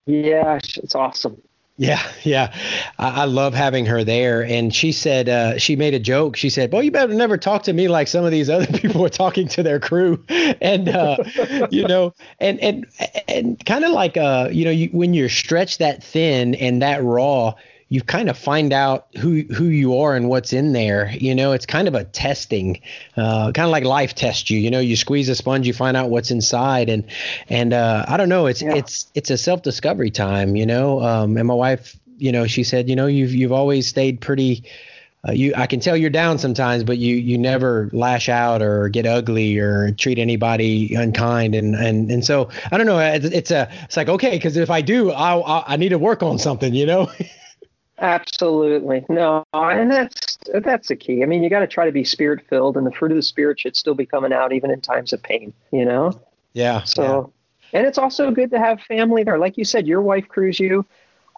[0.05, 1.41] Yeah, it's awesome.
[1.77, 2.55] Yeah, yeah.
[2.99, 4.45] I, I, love having her there.
[4.45, 6.37] And she said, uh, she made a joke.
[6.37, 9.05] She said, Well, you better never talk to me like some of these other people
[9.05, 10.23] are talking to their crew.
[10.61, 11.17] And, uh,
[11.71, 12.87] you know, and, and,
[13.29, 17.03] and kind of like, uh, you know, you, when you're stretched that thin and that
[17.03, 17.55] raw,
[17.95, 21.13] you kind of find out who who you are and what's in there.
[21.13, 22.81] You know, it's kind of a testing,
[23.17, 24.59] uh, kind of like life test you.
[24.59, 27.05] You know, you squeeze a sponge, you find out what's inside, and
[27.49, 28.75] and uh, I don't know, it's yeah.
[28.75, 30.57] it's it's a self discovery time.
[30.57, 33.87] You know, um, and my wife, you know, she said, you know, you've you've always
[33.87, 34.65] stayed pretty.
[35.27, 38.89] Uh, you, I can tell you're down sometimes, but you you never lash out or
[38.89, 42.99] get ugly or treat anybody unkind, and and and so I don't know.
[42.99, 46.25] It's, it's a it's like okay, because if I do, I I need to work
[46.25, 47.09] on something, you know.
[47.99, 49.05] Absolutely.
[49.09, 51.23] No, and that's that's the key.
[51.23, 53.23] I mean, you got to try to be spirit filled, and the fruit of the
[53.23, 55.53] spirit should still be coming out even in times of pain.
[55.71, 56.21] You know.
[56.55, 56.83] Yeah.
[56.85, 57.33] So,
[57.73, 57.79] yeah.
[57.79, 59.39] and it's also good to have family there.
[59.39, 60.85] Like you said, your wife crews you.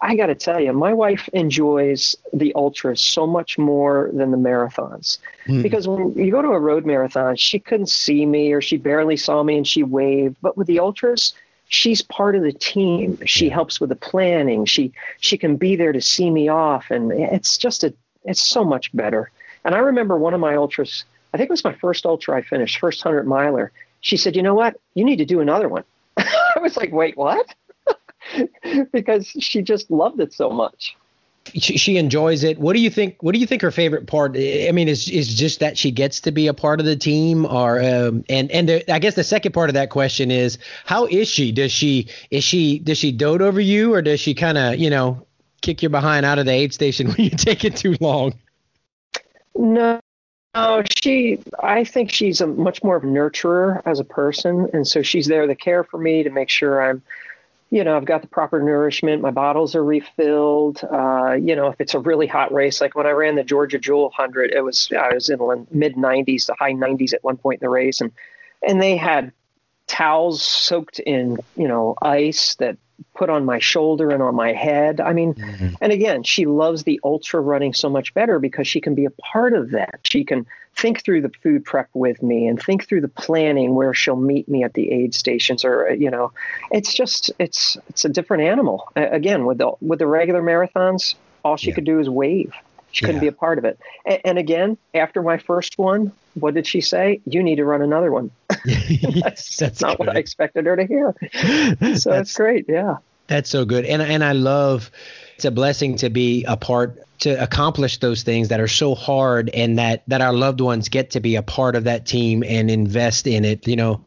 [0.02, 4.36] I got to tell you, my wife enjoys the ultras so much more than the
[4.36, 5.18] marathons.
[5.46, 5.62] Hmm.
[5.62, 9.16] Because when you go to a road marathon, she couldn't see me or she barely
[9.16, 10.36] saw me and she waved.
[10.42, 11.32] But with the ultras,
[11.68, 13.18] she's part of the team.
[13.26, 14.64] She helps with the planning.
[14.64, 18.64] She she can be there to see me off, and it's just a it's so
[18.64, 19.30] much better.
[19.64, 21.04] And I remember one of my ultras.
[21.34, 23.72] I think it was my first ultra I finished, first hundred miler.
[24.00, 24.76] She said, "You know what?
[24.94, 25.84] You need to do another one."
[26.16, 27.54] I was like, "Wait, what?"
[28.92, 30.96] because she just loved it so much
[31.54, 32.58] she, enjoys it.
[32.58, 33.22] What do you think?
[33.22, 34.36] What do you think her favorite part?
[34.36, 37.46] I mean, is is just that she gets to be a part of the team,
[37.46, 41.06] or um, and and the, I guess the second part of that question is how
[41.06, 41.52] is she?
[41.52, 44.90] Does she is she does she dote over you, or does she kind of you
[44.90, 45.26] know
[45.60, 48.34] kick your behind out of the aid station when you take it too long?
[49.54, 50.00] No,
[50.54, 51.38] no, she.
[51.62, 55.26] I think she's a much more of a nurturer as a person, and so she's
[55.26, 57.02] there to care for me to make sure I'm
[57.70, 59.22] you know, I've got the proper nourishment.
[59.22, 60.82] My bottles are refilled.
[60.84, 63.78] Uh, you know, if it's a really hot race, like when I ran the Georgia
[63.78, 67.36] Jewel hundred, it was I was in the mid 90s, the high 90s at one
[67.36, 68.12] point in the race, and
[68.66, 69.32] and they had
[69.88, 72.76] towels soaked in you know ice that
[73.14, 75.00] put on my shoulder and on my head.
[75.00, 75.74] I mean, mm-hmm.
[75.80, 79.10] and again, she loves the ultra running so much better because she can be a
[79.10, 80.00] part of that.
[80.04, 83.94] She can think through the food prep with me and think through the planning where
[83.94, 86.32] she'll meet me at the aid stations or uh, you know,
[86.70, 88.90] it's just it's it's a different animal.
[88.96, 91.74] Again, with the with the regular marathons, all she yeah.
[91.74, 92.52] could do is wave.
[92.92, 93.20] She couldn't yeah.
[93.22, 93.78] be a part of it.
[94.06, 97.20] And, and, again, after my first one, what did she say?
[97.26, 98.30] You need to run another one.
[99.20, 100.06] that's, that's not good.
[100.06, 101.14] what I expected her to hear.
[101.98, 102.64] So that's, great.
[102.68, 102.96] Yeah.
[103.26, 103.84] That's so good.
[103.84, 104.90] And and I love
[105.36, 109.48] it's a blessing to be a part to accomplish those things that are so hard
[109.50, 112.70] and that that our loved ones get to be a part of that team and
[112.70, 114.02] invest in it, you know.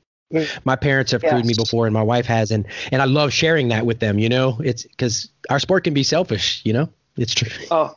[0.63, 1.31] My parents have yes.
[1.31, 4.19] crewed me before and my wife has and and I love sharing that with them,
[4.19, 4.59] you know.
[4.63, 6.89] It's cuz our sport can be selfish, you know.
[7.17, 7.51] It's true.
[7.71, 7.95] Oh,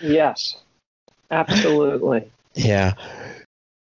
[0.00, 0.56] Yes,
[1.30, 2.30] absolutely.
[2.54, 2.94] yeah.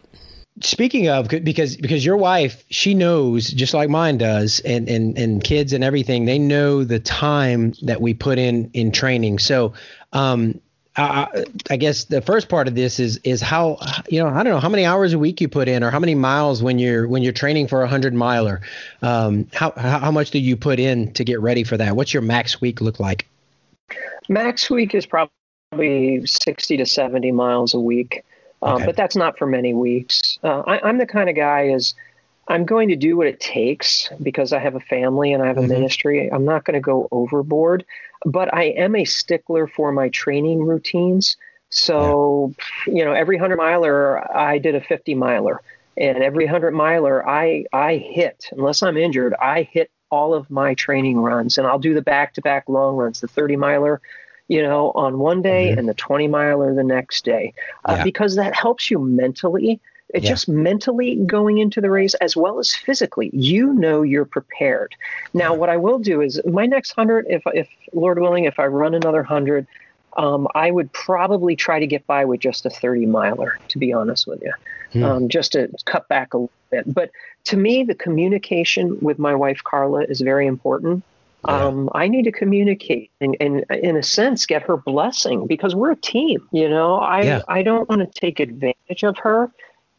[0.61, 5.41] speaking of because because your wife she knows just like mine does and and and
[5.41, 9.73] kids and everything they know the time that we put in in training so
[10.11, 10.59] um
[10.99, 13.77] uh, I guess the first part of this is is how
[14.09, 15.99] you know I don't know how many hours a week you put in or how
[15.99, 18.61] many miles when you're when you're training for a hundred miler.
[19.01, 21.95] Um, how how much do you put in to get ready for that?
[21.95, 23.27] What's your max week look like?
[24.27, 28.25] Max week is probably sixty to seventy miles a week,
[28.61, 28.85] okay.
[28.85, 30.37] but that's not for many weeks.
[30.43, 31.93] Uh, I, am the kind of guy is
[32.49, 35.57] I'm going to do what it takes because I have a family and I have
[35.57, 35.69] a mm-hmm.
[35.69, 36.29] ministry.
[36.31, 37.85] I'm not going to go overboard,
[38.25, 41.37] but I am a stickler for my training routines.
[41.69, 42.53] So,
[42.87, 42.93] yeah.
[42.93, 45.61] you know, every 100 miler, I did a 50 miler.
[45.97, 50.73] And every 100 miler, I, I hit, unless I'm injured, I hit all of my
[50.73, 51.57] training runs.
[51.57, 54.01] And I'll do the back to back long runs, the 30 miler,
[54.47, 55.79] you know, on one day mm-hmm.
[55.79, 57.53] and the 20 miler the next day,
[57.85, 58.03] uh, yeah.
[58.03, 59.79] because that helps you mentally
[60.13, 60.31] it's yeah.
[60.31, 63.29] just mentally going into the race as well as physically.
[63.31, 64.95] You know you're prepared.
[65.33, 68.65] Now, what I will do is my next hundred, if if Lord willing, if I
[68.65, 69.67] run another hundred,
[70.17, 73.93] um, I would probably try to get by with just a 30 miler, to be
[73.93, 74.53] honest with you,
[74.93, 75.03] hmm.
[75.03, 76.91] um, just to cut back a little bit.
[76.91, 77.11] But
[77.45, 81.03] to me, the communication with my wife Carla is very important.
[81.47, 81.67] Yeah.
[81.67, 85.91] Um, I need to communicate and, and, in a sense, get her blessing because we're
[85.91, 86.45] a team.
[86.51, 87.41] You know, I yeah.
[87.47, 89.49] I don't want to take advantage of her.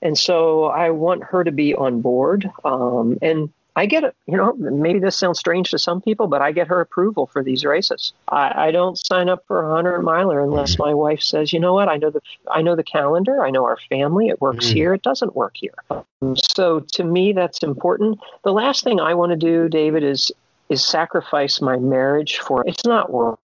[0.02, 2.50] And so I want her to be on board.
[2.64, 4.16] Um, and I get it.
[4.26, 7.42] You know, maybe this sounds strange to some people, but I get her approval for
[7.42, 8.12] these races.
[8.28, 11.74] I, I don't sign up for a hundred miler unless my wife says, you know
[11.74, 14.28] what, I know the I know the calendar, I know our family.
[14.28, 14.74] It works mm.
[14.74, 14.94] here.
[14.94, 15.74] It doesn't work here.
[15.90, 18.18] Um, so to me, that's important.
[18.42, 20.32] The last thing I want to do, David, is
[20.68, 22.64] is sacrifice my marriage for.
[22.66, 23.38] It's not worth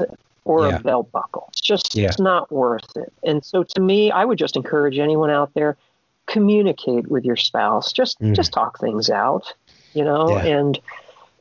[0.00, 0.76] it or yeah.
[0.76, 1.46] a belt buckle.
[1.50, 2.08] It's just yeah.
[2.08, 3.12] it's not worth it.
[3.22, 5.76] And so to me, I would just encourage anyone out there
[6.30, 7.92] communicate with your spouse.
[7.92, 8.34] Just mm.
[8.34, 9.52] just talk things out,
[9.92, 10.58] you know, yeah.
[10.58, 10.78] and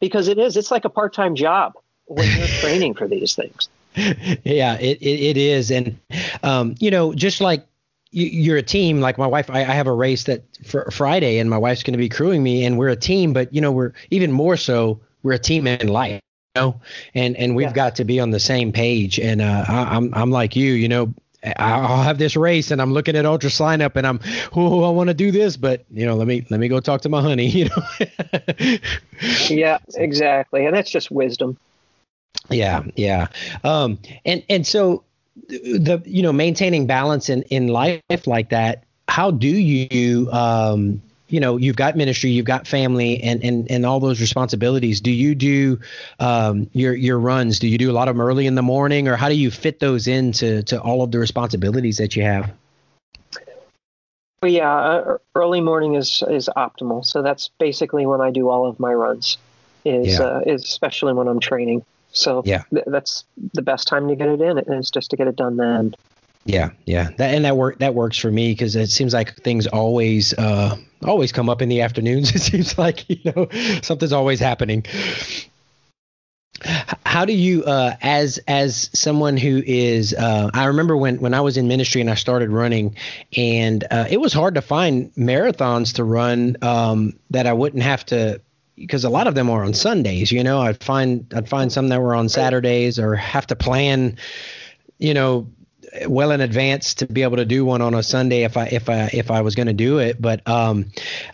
[0.02, 1.74] because it is, it's like a part time job
[2.06, 3.70] when you're training for these things.
[3.96, 5.72] Yeah, it, it, it is.
[5.72, 6.00] And,
[6.44, 7.66] um, you know, just like
[8.12, 11.48] you're a team like my wife I, I, have a race that for friday and
[11.48, 13.94] my wife's going to be crewing me and we're a team but you know we're
[14.10, 16.20] even more so we're a team in life
[16.56, 16.82] you know
[17.14, 17.74] and and we've yeah.
[17.74, 20.88] got to be on the same page and uh, I, i'm i'm like you you
[20.88, 21.14] know
[21.58, 24.20] I'll have this race and I'm looking at UltraSignup and I'm
[24.56, 27.02] oh I want to do this but you know let me let me go talk
[27.02, 28.78] to my honey you know?
[29.48, 30.66] Yeah exactly.
[30.66, 31.58] And that's just wisdom.
[32.50, 33.28] Yeah yeah.
[33.64, 35.04] Um and and so
[35.48, 41.40] the you know maintaining balance in in life like that how do you um you
[41.40, 45.00] know you've got ministry you've got family and and and all those responsibilities.
[45.02, 45.80] Do you do
[46.20, 47.60] um, your your runs?
[47.60, 49.52] Do you do a lot of them early in the morning or how do you
[49.52, 52.52] fit those into to all of the responsibilities that you have?
[54.42, 57.06] Well, yeah uh, early morning is is optimal.
[57.06, 59.38] So that's basically when i do all of my runs
[59.86, 60.26] is yeah.
[60.26, 61.86] uh, is especially when i'm training.
[62.12, 62.64] So yeah.
[62.74, 65.58] th- that's the best time to get it in is just to get it done
[65.58, 65.94] then
[66.46, 69.68] yeah, yeah, that and that work that works for me because it seems like things
[69.68, 72.32] always uh, always come up in the afternoons.
[72.36, 73.48] It seems like you know
[73.82, 74.86] something's always happening.
[76.62, 81.42] How do you, uh, as as someone who is, uh, I remember when when I
[81.42, 82.96] was in ministry and I started running,
[83.36, 88.06] and uh, it was hard to find marathons to run um, that I wouldn't have
[88.08, 88.42] to
[88.76, 90.32] because a lot of them are on Sundays.
[90.32, 94.18] You know, I'd find I'd find some that were on Saturdays or have to plan,
[94.98, 95.48] you know,
[96.08, 98.90] well in advance to be able to do one on a Sunday if I if
[98.90, 100.22] I if I was going to do it.
[100.22, 100.88] But um,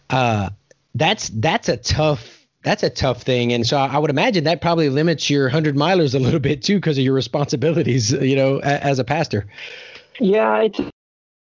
[0.09, 0.49] uh,
[0.93, 4.89] that's that's a tough that's a tough thing, and so I would imagine that probably
[4.89, 8.99] limits your hundred milers a little bit too because of your responsibilities, you know, as
[8.99, 9.45] a pastor.
[10.19, 10.77] Yeah, it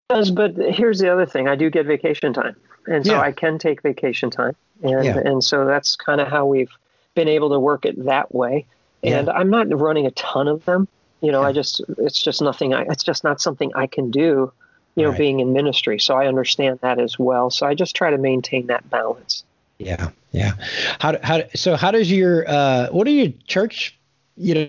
[0.08, 0.30] does.
[0.30, 2.56] But here's the other thing: I do get vacation time,
[2.86, 3.20] and so yeah.
[3.20, 5.18] I can take vacation time, and yeah.
[5.18, 6.72] and so that's kind of how we've
[7.14, 8.66] been able to work it that way.
[9.04, 9.32] And yeah.
[9.32, 10.88] I'm not running a ton of them.
[11.22, 12.74] You know, I just it's just nothing.
[12.74, 14.52] I, it's just not something I can do.
[14.94, 15.18] You know, right.
[15.18, 17.48] being in ministry, so I understand that as well.
[17.48, 19.42] So I just try to maintain that balance.
[19.78, 20.52] Yeah, yeah.
[21.00, 21.76] How how so?
[21.76, 23.98] How does your uh, what do your church,
[24.36, 24.68] you know?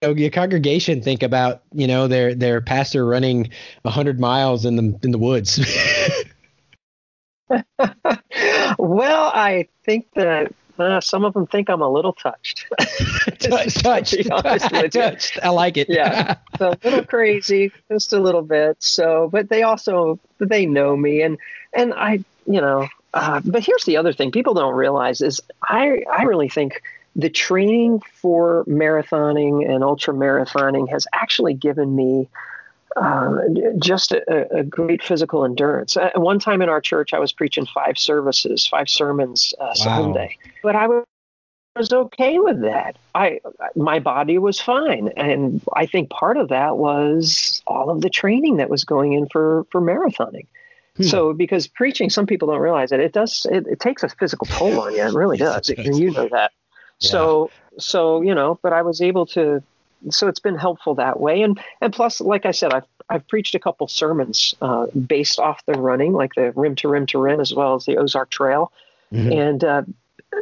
[0.00, 3.50] your congregation think about you know their their pastor running
[3.86, 5.58] hundred miles in the in the woods?
[8.78, 12.66] well, I think that uh, some of them think I'm a little touched.
[13.38, 15.38] touched, touched, touched.
[15.42, 15.88] I like it.
[15.88, 18.76] yeah, so a little crazy, just a little bit.
[18.80, 21.38] So, but they also they know me, and
[21.72, 22.88] and I, you know.
[23.14, 26.82] Uh, but here's the other thing people don't realize is I I really think
[27.16, 32.28] the training for marathoning and ultra marathoning has actually given me
[33.00, 33.38] uh,
[33.78, 35.96] just a, a, great physical endurance.
[35.96, 39.72] Uh, one time in our church, I was preaching five services, five sermons uh, wow.
[39.74, 41.04] Sunday, but I was
[41.78, 42.96] was okay with that.
[43.14, 43.40] I
[43.76, 48.56] my body was fine, and I think part of that was all of the training
[48.56, 50.46] that was going in for for marathoning.
[50.96, 51.04] Hmm.
[51.04, 54.46] So because preaching, some people don't realize that it does it, it takes a physical
[54.46, 55.02] toll on you.
[55.02, 56.52] It really does, and you know that.
[57.00, 57.10] Yeah.
[57.10, 59.62] So so you know, but I was able to
[60.10, 61.42] so it's been helpful that way.
[61.42, 65.64] And and plus, like I said, I've I've preached a couple sermons uh, based off
[65.66, 68.72] the running, like the rim to rim to rim, as well as the Ozark Trail,
[69.12, 69.32] mm-hmm.
[69.32, 69.82] and uh,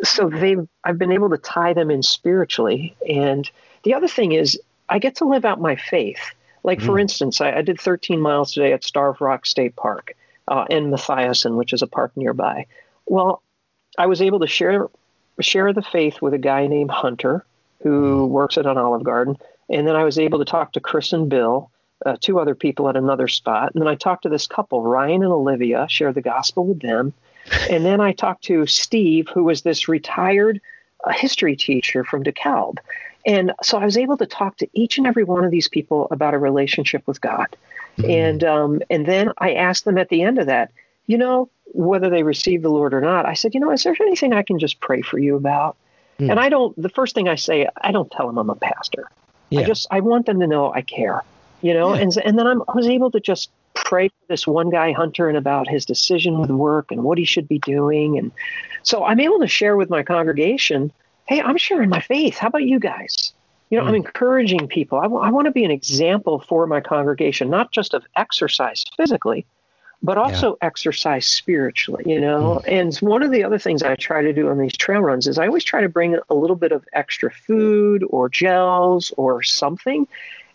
[0.02, 2.96] so they I've been able to tie them in spiritually.
[3.08, 3.48] And
[3.84, 6.32] the other thing is, I get to live out my faith.
[6.62, 6.86] Like mm-hmm.
[6.86, 10.16] for instance, I, I, did 13 miles today at Starved Rock State Park
[10.48, 12.66] uh, in Matthiessen, which is a park nearby.
[13.06, 13.42] Well,
[13.96, 14.88] I was able to share
[15.40, 17.44] share the faith with a guy named Hunter
[17.82, 19.36] who works at an Olive Garden.
[19.68, 21.70] And then I was able to talk to Chris and Bill,
[22.04, 23.72] uh, two other people at another spot.
[23.74, 27.12] And then I talked to this couple, Ryan and Olivia, share the gospel with them.
[27.70, 30.60] And then I talked to Steve, who was this retired
[31.04, 32.78] uh, history teacher from DeKalb.
[33.24, 36.06] And so I was able to talk to each and every one of these people
[36.10, 37.56] about a relationship with God.
[37.98, 38.10] Mm-hmm.
[38.10, 40.70] And um, and then I asked them at the end of that,
[41.06, 43.96] you know, whether they received the Lord or not, I said, you know, is there
[44.00, 45.76] anything I can just pray for you about?
[46.18, 46.30] Mm.
[46.30, 49.10] And I don't, the first thing I say, I don't tell them I'm a pastor.
[49.50, 49.60] Yeah.
[49.60, 51.22] I just, I want them to know I care,
[51.62, 51.94] you know?
[51.94, 52.00] Yeah.
[52.00, 55.28] And, and then I'm, I was able to just pray for this one guy, Hunter,
[55.28, 58.18] and about his decision with work and what he should be doing.
[58.18, 58.32] And
[58.82, 60.90] so I'm able to share with my congregation,
[61.26, 62.38] hey, I'm sharing my faith.
[62.38, 63.32] How about you guys?
[63.70, 63.88] You know, mm.
[63.88, 64.98] I'm encouraging people.
[64.98, 68.84] I, w- I want to be an example for my congregation, not just of exercise
[68.96, 69.44] physically,
[70.02, 70.66] but also yeah.
[70.66, 72.62] exercise spiritually, you know.
[72.64, 72.80] Mm.
[72.80, 75.38] And one of the other things I try to do on these trail runs is
[75.38, 80.06] I always try to bring a little bit of extra food or gels or something.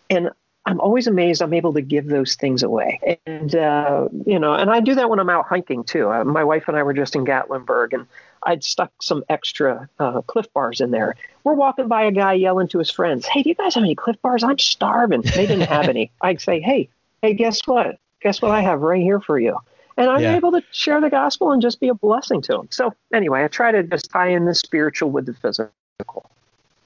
[0.08, 0.30] And
[0.64, 3.18] I'm always amazed I'm able to give those things away.
[3.26, 6.10] And, uh, you know, and I do that when I'm out hiking too.
[6.10, 8.06] Uh, my wife and I were just in Gatlinburg and
[8.44, 11.16] I'd stuck some extra uh, Clif Bars in there.
[11.42, 13.96] We're walking by a guy yelling to his friends, Hey, do you guys have any
[13.96, 14.44] Clif Bars?
[14.44, 15.22] I'm starving.
[15.22, 16.12] They didn't have any.
[16.20, 16.88] I'd say, Hey,
[17.22, 17.98] hey, guess what?
[18.22, 19.56] Guess what I have right here for you.
[19.96, 20.36] And I'm yeah.
[20.36, 22.68] able to share the gospel and just be a blessing to them.
[22.70, 26.30] So anyway, I try to just tie in the spiritual with the physical.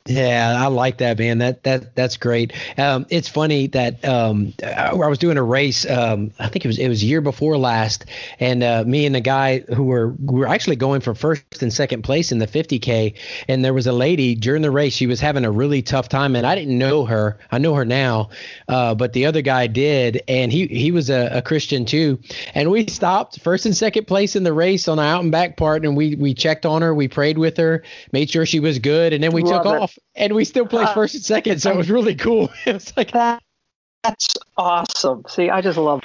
[0.06, 1.38] Yeah, I like that, man.
[1.38, 2.52] That that that's great.
[2.78, 5.88] Um, it's funny that um, I was doing a race.
[5.88, 8.04] Um, I think it was it was year before last,
[8.38, 11.72] and uh, me and the guy who were we were actually going for first and
[11.72, 13.14] second place in the 50k.
[13.48, 14.92] And there was a lady during the race.
[14.92, 17.38] She was having a really tough time, and I didn't know her.
[17.50, 18.30] I know her now,
[18.68, 22.20] uh, but the other guy did, and he he was a, a Christian too.
[22.54, 25.56] And we stopped first and second place in the race on the out and back
[25.56, 27.82] part, and we we checked on her, we prayed with her,
[28.12, 29.82] made sure she was good, and then we Love took it.
[29.82, 32.50] off and we still placed uh, first and second, so it was really cool.
[32.66, 33.42] it was like that,
[34.02, 35.24] that's awesome.
[35.28, 36.02] See, I just love.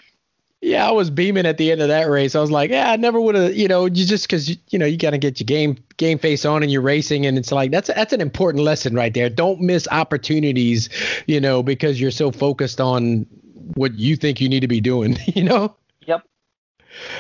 [0.64, 2.36] Yeah, I was beaming at the end of that race.
[2.36, 4.86] I was like, yeah, I never would have, you know, you just because you know
[4.86, 7.72] you got to get your game game face on and you're racing, and it's like
[7.72, 9.28] that's that's an important lesson right there.
[9.28, 10.90] Don't miss opportunities,
[11.26, 13.26] you know, because you're so focused on
[13.74, 15.76] what you think you need to be doing, you know.
[16.06, 16.24] Yep.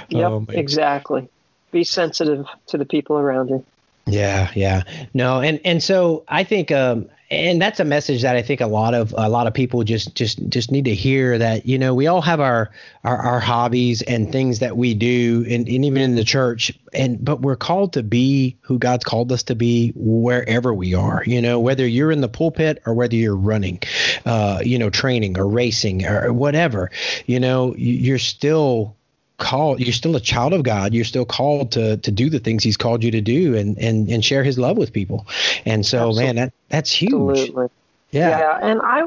[0.09, 0.31] Yep.
[0.31, 1.27] Oh, exactly.
[1.71, 3.65] Be sensitive to the people around you.
[4.05, 4.83] Yeah, yeah.
[5.13, 8.67] No, and and so I think um and that's a message that I think a
[8.67, 11.93] lot of a lot of people just just just need to hear that you know
[11.93, 12.71] we all have our
[13.03, 17.23] our, our hobbies and things that we do and, and even in the church and
[17.23, 21.41] but we're called to be who God's called us to be wherever we are you
[21.41, 23.79] know whether you're in the pulpit or whether you're running
[24.25, 26.91] uh, you know, training or racing or whatever,
[27.25, 28.95] you know, you're still
[29.41, 30.93] called you're still a child of God.
[30.93, 34.07] You're still called to to do the things he's called you to do and and
[34.09, 35.27] and share his love with people.
[35.65, 36.23] And so Absolutely.
[36.23, 37.39] man, that that's huge.
[37.39, 37.67] Absolutely.
[38.11, 38.39] Yeah.
[38.39, 39.03] Yeah, and I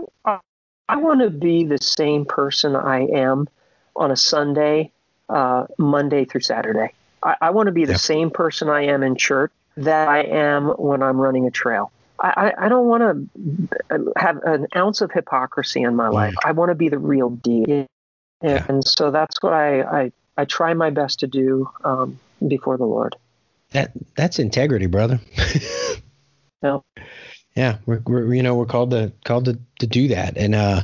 [0.89, 3.49] I want to be the same person I am
[3.97, 4.91] on a Sunday,
[5.29, 6.93] uh, Monday through Saturday.
[7.23, 10.69] I, I want to be the same person I am in church that I am
[10.69, 11.91] when I'm running a trail.
[12.21, 16.35] I, I don't want to have an ounce of hypocrisy in my life.
[16.45, 17.87] I want to be the real deal.
[18.43, 18.67] Yeah.
[18.69, 22.85] And so that's what I, I, I try my best to do um, before the
[22.85, 23.17] Lord.
[23.71, 25.21] That that's integrity, brother.
[26.63, 26.85] no.
[27.57, 30.83] Yeah, we're, we're, you know we're called to called to, to do that, and uh,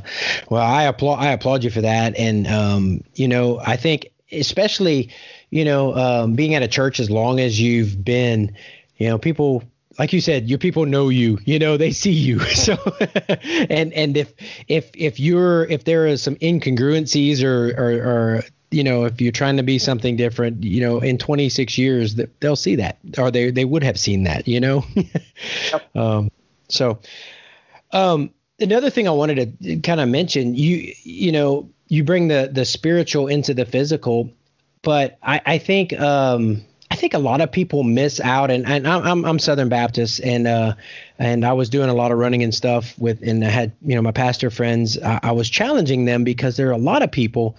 [0.49, 5.11] well, I applaud I applaud you for that, and um, you know I think especially
[5.49, 8.55] you know um, being at a church as long as you've been,
[8.95, 9.63] you know people
[9.99, 11.37] like you said, your people know you.
[11.45, 12.39] You know, they see you.
[12.51, 12.77] So,
[13.69, 14.33] and and if
[14.67, 19.31] if if you're if there is some incongruencies or or, or you know if you're
[19.31, 23.29] trying to be something different, you know, in 26 years that they'll see that or
[23.29, 24.47] they they would have seen that.
[24.47, 24.85] You know.
[24.95, 25.89] yep.
[25.95, 26.31] um,
[26.69, 26.99] so,
[27.91, 32.49] um, another thing I wanted to kind of mention, you you know, you bring the
[32.51, 34.31] the spiritual into the physical,
[34.81, 38.85] but I I think um, I think a lot of people miss out, and, and
[38.85, 40.73] I'm I'm Southern Baptist, and uh,
[41.17, 43.95] and I was doing a lot of running and stuff with, and I had you
[43.95, 44.99] know my pastor friends.
[45.01, 47.55] I, I was challenging them because there are a lot of people.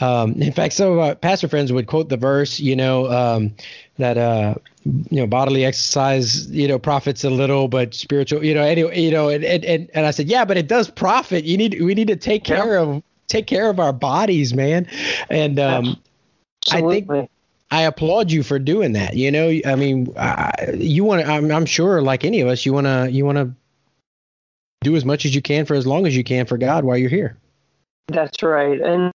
[0.00, 3.54] Um, in fact, some of our pastor friends would quote the verse, you know, um,
[3.98, 8.62] that uh, you know bodily exercise you know profits a little but spiritual you know
[8.62, 11.44] anyway you know and and, and, I said yeah but it does profit.
[11.44, 14.86] You need we need to take care of take care of our bodies man.
[15.30, 16.00] And um.
[16.70, 17.10] I think
[17.70, 19.60] I applaud you for doing that you know?
[19.66, 22.86] I mean I, you want to I'm, I'm sure like any of us you want
[22.86, 23.52] to you want to
[24.82, 26.96] do as much as you can for as long as you can for God while
[26.96, 27.36] you're here.
[28.08, 28.80] That's right.
[28.80, 29.12] And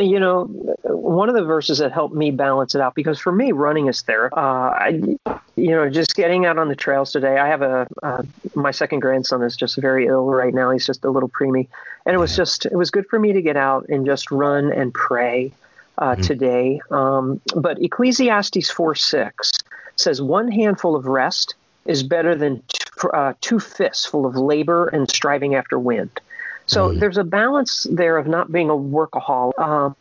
[0.00, 0.44] you know,
[0.84, 4.02] one of the verses that helped me balance it out because for me, running is
[4.02, 4.34] therapy.
[4.36, 5.18] Uh, I,
[5.56, 7.38] you know, just getting out on the trails today.
[7.38, 8.22] I have a uh,
[8.54, 10.70] my second grandson is just very ill right now.
[10.70, 11.68] He's just a little preemie,
[12.06, 14.72] and it was just it was good for me to get out and just run
[14.72, 15.52] and pray
[15.98, 16.22] uh, mm-hmm.
[16.22, 16.80] today.
[16.90, 19.52] Um, but Ecclesiastes four six
[19.96, 24.88] says one handful of rest is better than t- uh, two fists full of labor
[24.88, 26.20] and striving after wind.
[26.66, 27.00] So mm.
[27.00, 29.96] there's a balance there of not being a workaholic, um,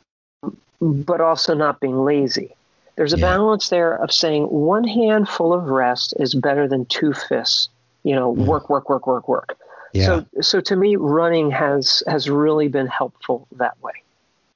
[0.80, 2.56] but also not being lazy.
[2.96, 3.38] There's a yeah.
[3.38, 7.70] balance there of saying one handful of rest is better than two fists.
[8.04, 8.46] You know, mm.
[8.46, 9.58] work, work, work, work, work.
[9.94, 10.06] Yeah.
[10.06, 13.94] So, so to me, running has has really been helpful that way.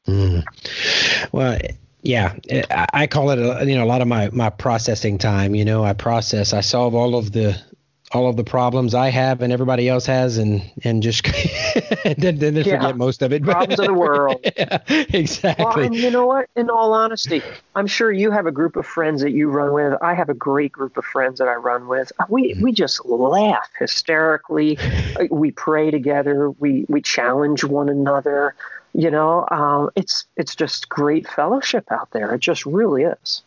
[0.08, 0.44] Mm.
[1.32, 1.60] Well,
[2.02, 2.36] yeah,
[2.72, 5.56] I call it a, you know a lot of my my processing time.
[5.56, 7.60] You know, I process, I solve all of the
[8.16, 11.24] all of the problems I have and everybody else has, and and just
[12.18, 12.64] then, then yeah.
[12.64, 13.44] forget most of it.
[13.44, 14.40] Problems of the world.
[14.58, 15.66] yeah, exactly.
[15.66, 16.50] Well, and you know what?
[16.56, 17.42] In all honesty,
[17.76, 20.02] I'm sure you have a group of friends that you run with.
[20.02, 22.14] I have a great group of friends that I run with.
[22.30, 22.64] We mm-hmm.
[22.64, 24.80] we just laugh hysterically.
[25.30, 26.52] we pray together.
[26.52, 28.56] We we challenge one another.
[28.94, 32.34] You know, um, it's it's just great fellowship out there.
[32.34, 33.44] It just really is.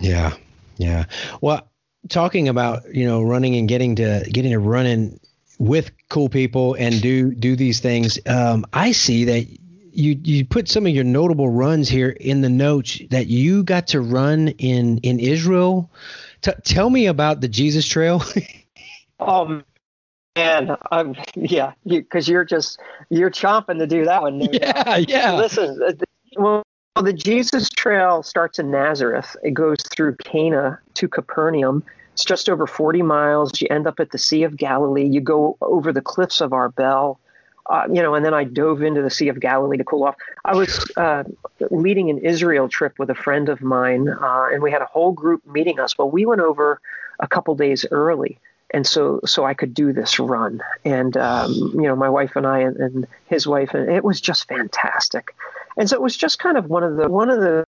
[0.00, 0.34] Yeah,
[0.76, 1.04] yeah.
[1.40, 1.67] Well,
[2.08, 5.18] talking about you know running and getting to getting to running
[5.58, 8.18] with cool people and do do these things.
[8.26, 9.46] Um, I see that
[9.92, 13.88] you you put some of your notable runs here in the notes that you got
[13.88, 15.90] to run in in Israel.
[16.40, 18.22] T- tell me about the Jesus Trail.
[19.18, 19.64] um,
[20.36, 22.78] man, I'm, yeah, because you, are just
[23.10, 24.40] you're chomping to do that one.
[24.52, 25.34] Yeah, yeah.
[25.34, 25.98] Listen,
[26.98, 29.36] well, the Jesus Trail starts in Nazareth.
[29.44, 31.84] It goes through Cana to Capernaum.
[32.14, 33.60] It's just over 40 miles.
[33.60, 35.06] You end up at the Sea of Galilee.
[35.06, 37.18] You go over the cliffs of Arbel.
[37.70, 40.16] Uh, you know, and then I dove into the Sea of Galilee to cool off.
[40.44, 41.22] I was uh,
[41.70, 45.12] leading an Israel trip with a friend of mine, uh, and we had a whole
[45.12, 45.96] group meeting us.
[45.96, 46.80] Well, we went over
[47.20, 48.40] a couple days early,
[48.74, 50.62] and so so I could do this run.
[50.84, 54.20] And um, you know, my wife and I and, and his wife, and it was
[54.20, 55.32] just fantastic.
[55.78, 57.64] And so it was just kind of one of the one of the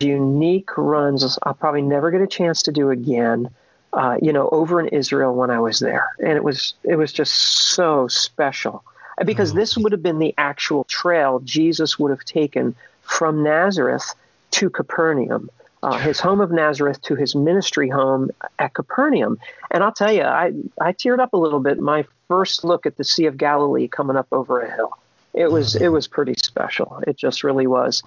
[0.00, 1.38] unique runs.
[1.42, 3.48] I'll probably never get a chance to do again
[3.96, 7.12] uh, you know, over in Israel when I was there, and it was it was
[7.12, 8.84] just so special.
[9.24, 9.60] Because mm-hmm.
[9.60, 14.14] this would have been the actual trail Jesus would have taken from Nazareth
[14.50, 15.48] to Capernaum,
[15.82, 19.38] uh, his home of Nazareth to his ministry home at Capernaum.
[19.70, 22.98] And I'll tell you, I I teared up a little bit my first look at
[22.98, 24.92] the Sea of Galilee coming up over a hill
[25.36, 27.02] it was it was pretty special.
[27.06, 28.02] It just really was.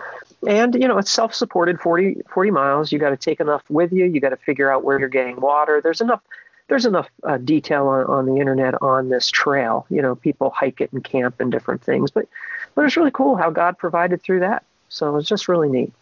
[0.48, 2.92] And you know, it's self-supported 40, 40 miles.
[2.92, 4.06] You got to take enough with you.
[4.06, 5.80] You got to figure out where you're getting water.
[5.82, 6.22] There's enough
[6.68, 9.86] there's enough uh, detail on, on the internet on this trail.
[9.90, 12.28] You know, people hike it and camp and different things, but
[12.74, 14.64] but it's really cool how God provided through that.
[14.90, 15.94] So it's just really neat.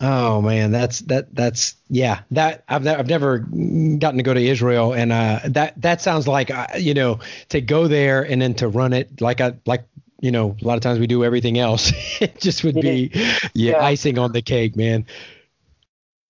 [0.00, 2.20] Oh man, that's that that's yeah.
[2.32, 6.50] That I've I've never gotten to go to Israel, and uh, that that sounds like
[6.50, 7.20] uh, you know
[7.50, 9.84] to go there and then to run it like I like
[10.20, 11.92] you know a lot of times we do everything else.
[12.20, 15.06] it just would be yeah, yeah icing on the cake, man.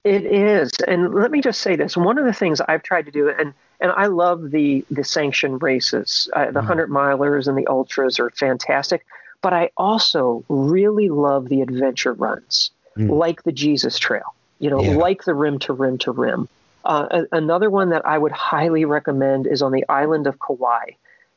[0.04, 3.10] It is, and let me just say this: one of the things I've tried to
[3.10, 6.66] do, and and I love the the sanctioned races, uh, the mm-hmm.
[6.66, 9.06] hundred milers and the ultras are fantastic,
[9.40, 13.10] but I also really love the adventure runs mm.
[13.10, 14.96] like the Jesus Trail, you know, yeah.
[14.96, 16.48] like the rim to rim to rim.
[16.84, 20.92] Uh, a- another one that I would highly recommend is on the island of Kauai.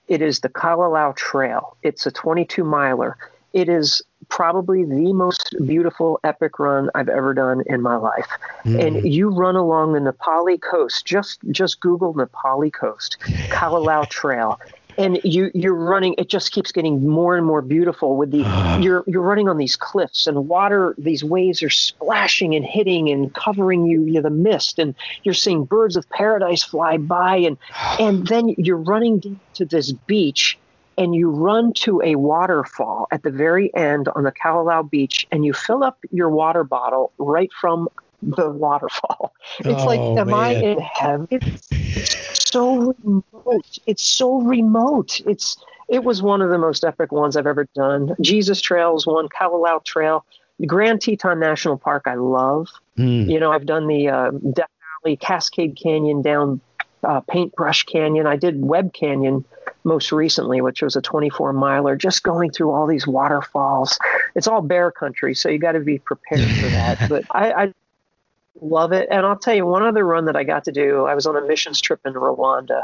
[0.08, 1.76] It is the Kalalau Trail.
[1.84, 3.18] It's a 22 miler.
[3.54, 8.28] It is probably the most beautiful epic run I've ever done in my life.
[8.66, 8.86] Mm.
[8.86, 11.06] And you run along the Na Pali coast.
[11.06, 13.18] Just just Google Na Pali coast,
[13.50, 14.60] Kalalau Trail,
[14.98, 18.40] and you you're running it just keeps getting more and more beautiful with the
[18.82, 23.34] you're you're running on these cliffs and water these waves are splashing and hitting and
[23.34, 27.58] covering you you know, the mist and you're seeing birds of paradise fly by and
[28.00, 30.58] and then you're running to this beach
[30.98, 35.46] and you run to a waterfall at the very end on the Kalalau beach and
[35.46, 37.88] you fill up your water bottle right from
[38.22, 39.34] the waterfall.
[39.60, 40.34] It's oh, like, am man.
[40.34, 41.28] I in heaven?
[41.32, 43.80] It's so remote.
[43.86, 45.22] It's so remote.
[45.26, 48.16] It's it was one of the most epic ones I've ever done.
[48.22, 50.26] Jesus Trails one, Kalalau Trail,
[50.66, 52.04] Grand Teton National Park.
[52.06, 52.68] I love.
[52.98, 53.30] Mm.
[53.30, 54.70] You know, I've done the uh, Death
[55.04, 56.60] Valley, Cascade Canyon, down
[57.04, 58.28] uh, Paintbrush Canyon.
[58.28, 59.46] I did Webb Canyon
[59.84, 63.98] most recently, which was a 24 miler, just going through all these waterfalls.
[64.36, 66.98] It's all bear country, so you got to be prepared for that.
[67.10, 67.74] but I, I
[68.62, 69.08] love it.
[69.12, 71.06] And I'll tell you one other run that I got to do.
[71.06, 72.84] I was on a missions trip in Rwanda,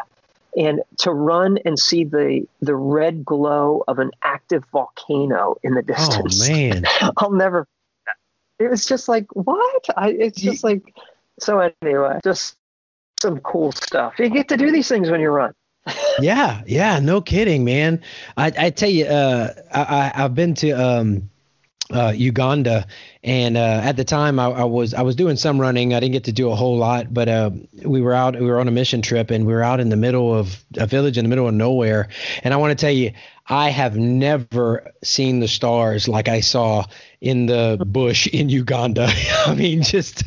[0.55, 5.81] and to run and see the the red glow of an active volcano in the
[5.81, 6.49] oh, distance.
[6.49, 6.85] Oh man,
[7.17, 7.67] I'll never.
[8.59, 9.85] It was just like what?
[9.95, 10.83] I, it's just like
[11.39, 11.71] so.
[11.81, 12.55] Anyway, just
[13.19, 14.19] some cool stuff.
[14.19, 15.53] You get to do these things when you run.
[16.19, 18.01] yeah, yeah, no kidding, man.
[18.37, 21.29] I, I tell you, uh, I, I've been to um,
[21.93, 22.87] uh, Uganda,
[23.23, 25.93] and uh, at the time I, I, was I was doing some running.
[25.93, 27.51] I didn't get to do a whole lot, but uh,
[27.83, 28.35] we were out.
[28.35, 30.87] We were on a mission trip, and we were out in the middle of a
[30.87, 32.09] village in the middle of nowhere.
[32.43, 33.11] And I want to tell you,
[33.47, 36.85] I have never seen the stars like I saw
[37.21, 39.07] in the bush in Uganda.
[39.45, 40.23] I mean, just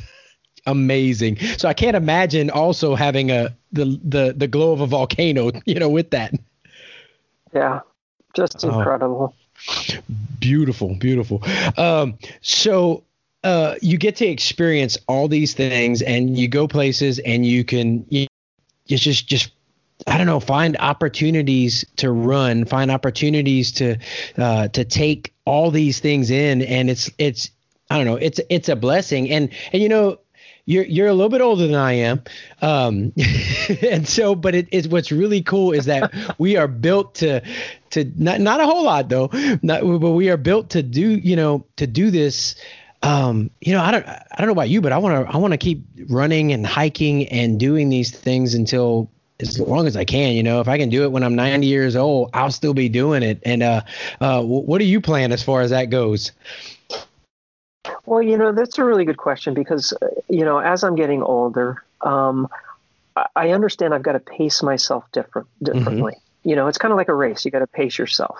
[0.67, 1.39] amazing.
[1.59, 5.75] So I can't imagine also having a the the the glow of a volcano, you
[5.75, 6.35] know, with that.
[7.53, 7.81] Yeah,
[8.35, 8.79] just oh.
[8.79, 9.35] incredible.
[9.35, 9.46] Oh.
[10.41, 11.43] Beautiful, beautiful.
[11.77, 13.05] Um, so
[13.45, 18.05] uh, you get to experience all these things, and you go places, and you can
[18.09, 18.27] you,
[18.87, 19.51] you just just
[20.07, 23.97] I don't know, find opportunities to run, find opportunities to
[24.37, 27.51] uh, to take all these things in, and it's it's
[27.91, 30.19] I don't know, it's it's a blessing, and and you know
[30.67, 32.23] you're you're a little bit older than I am,
[32.61, 33.13] um,
[33.83, 37.43] and so but it is what's really cool is that we are built to
[37.91, 39.31] to not not a whole lot though,
[39.63, 42.57] not, but we are built to do you know to do this.
[43.03, 45.37] Um, you know, I don't I don't know about you, but I want to I
[45.37, 49.11] want to keep running and hiking and doing these things until
[49.41, 50.35] as long as I can.
[50.35, 52.89] You know, if I can do it when I'm 90 years old, I'll still be
[52.89, 53.41] doing it.
[53.45, 53.83] And uh,
[54.21, 56.33] uh, what do you plan as far as that goes?
[58.05, 61.23] Well, you know, that's a really good question because, uh, you know, as I'm getting
[61.23, 62.49] older, um,
[63.35, 66.13] I understand I've got to pace myself different differently.
[66.13, 66.26] Mm-hmm.
[66.47, 67.45] You know, it's kind of like a race.
[67.45, 68.39] You got to pace yourself.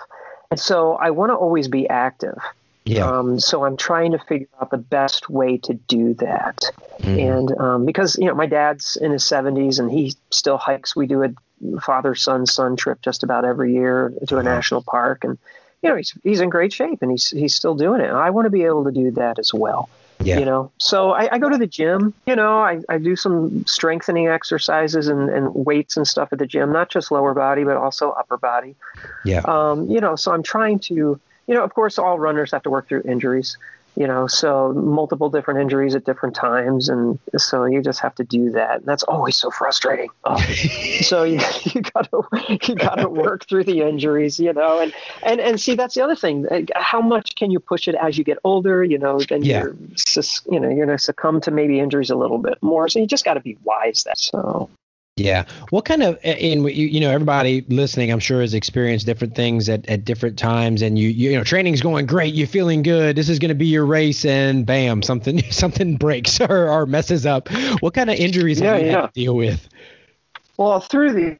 [0.49, 2.37] And so I want to always be active.
[2.85, 3.05] Yeah.
[3.05, 6.71] Um, so I'm trying to figure out the best way to do that.
[7.01, 7.19] Mm-hmm.
[7.19, 10.95] And um, because, you know, my dad's in his 70s and he still hikes.
[10.95, 15.25] We do a father son son trip just about every year to a national park.
[15.25, 15.37] And,
[15.81, 18.07] you know, he's he's in great shape and he's he's still doing it.
[18.07, 19.89] And I want to be able to do that as well.
[20.27, 20.39] Yeah.
[20.39, 23.65] You know, so I, I, go to the gym, you know, I, I do some
[23.65, 27.77] strengthening exercises and, and weights and stuff at the gym, not just lower body, but
[27.77, 28.75] also upper body.
[29.23, 29.41] Yeah.
[29.45, 32.69] Um, you know, so I'm trying to, you know, of course, all runners have to
[32.69, 33.57] work through injuries
[33.97, 36.87] you know so multiple different injuries at different times.
[36.87, 38.77] And so you just have to do that.
[38.77, 40.09] And that's always so frustrating.
[40.23, 40.37] Oh.
[41.01, 42.21] so you, you gotta
[42.61, 44.93] you gotta work through the injuries you know and
[45.23, 46.47] and and see that's the other thing.
[46.75, 49.63] How much can you push it as you get older you know then yeah.
[49.63, 49.75] you're
[50.51, 52.87] you know you're gonna succumb to maybe injuries a little bit more.
[52.89, 54.69] So you just got to be wise that so
[55.17, 55.45] yeah.
[55.71, 59.67] What kind of in you, you know everybody listening I'm sure has experienced different things
[59.67, 63.27] at, at different times and you you know training's going great you're feeling good this
[63.27, 67.49] is going to be your race and bam something something breaks or, or messes up.
[67.79, 69.01] What kind of injuries yeah, have you yeah.
[69.01, 69.67] had to deal with?
[70.57, 71.37] Well, through the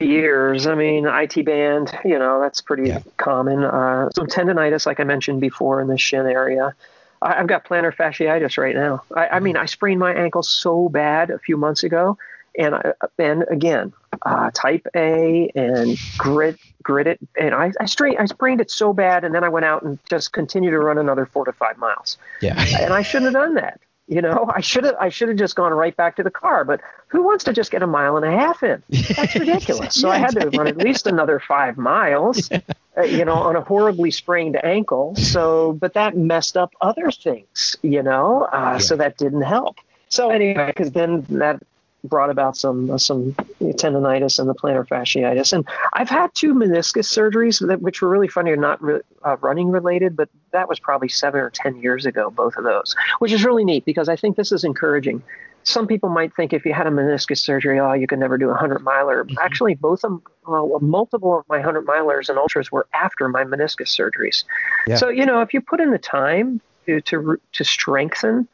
[0.00, 3.02] years, I mean, IT band, you know, that's pretty yeah.
[3.16, 3.64] common.
[3.64, 6.74] Uh, some tendonitis, like I mentioned before, in the shin area.
[7.20, 9.02] I, have got plantar fasciitis right now.
[9.14, 12.16] I, I, mean, I sprained my ankle so bad a few months ago,
[12.58, 13.92] and I, and again,
[14.22, 18.92] uh, type A and grit grit it, and I I, strained, I sprained it so
[18.92, 21.78] bad, and then I went out and just continued to run another four to five
[21.78, 22.18] miles.
[22.42, 23.80] Yeah, and I shouldn't have done that.
[24.08, 26.64] You know, I should have I should have just gone right back to the car.
[26.64, 28.82] But who wants to just get a mile and a half in?
[28.88, 29.94] That's ridiculous.
[29.94, 32.50] So I had to run at least another five miles.
[32.58, 32.60] Yeah.
[32.96, 35.14] Uh, you know, on a horribly sprained ankle.
[35.14, 37.76] So, but that messed up other things.
[37.82, 38.78] You know, uh, yeah.
[38.78, 39.76] so that didn't help.
[40.08, 41.62] So anyway, because then that
[42.04, 45.52] brought about some uh, some tendonitis and the plantar fasciitis.
[45.52, 49.36] And I've had two meniscus surgeries that which were really funny, are not re, uh,
[49.38, 52.30] running related, but that was probably seven or ten years ago.
[52.30, 55.22] Both of those, which is really neat because I think this is encouraging.
[55.64, 58.48] Some people might think if you had a meniscus surgery, oh, you could never do
[58.48, 59.24] a hundred miler.
[59.24, 59.36] Mm-hmm.
[59.40, 63.44] Actually, both of them, well, multiple of my hundred milers and ultras were after my
[63.44, 64.44] meniscus surgeries.
[64.86, 64.96] Yeah.
[64.96, 68.48] So you know, if you put in the time to to, to strengthen.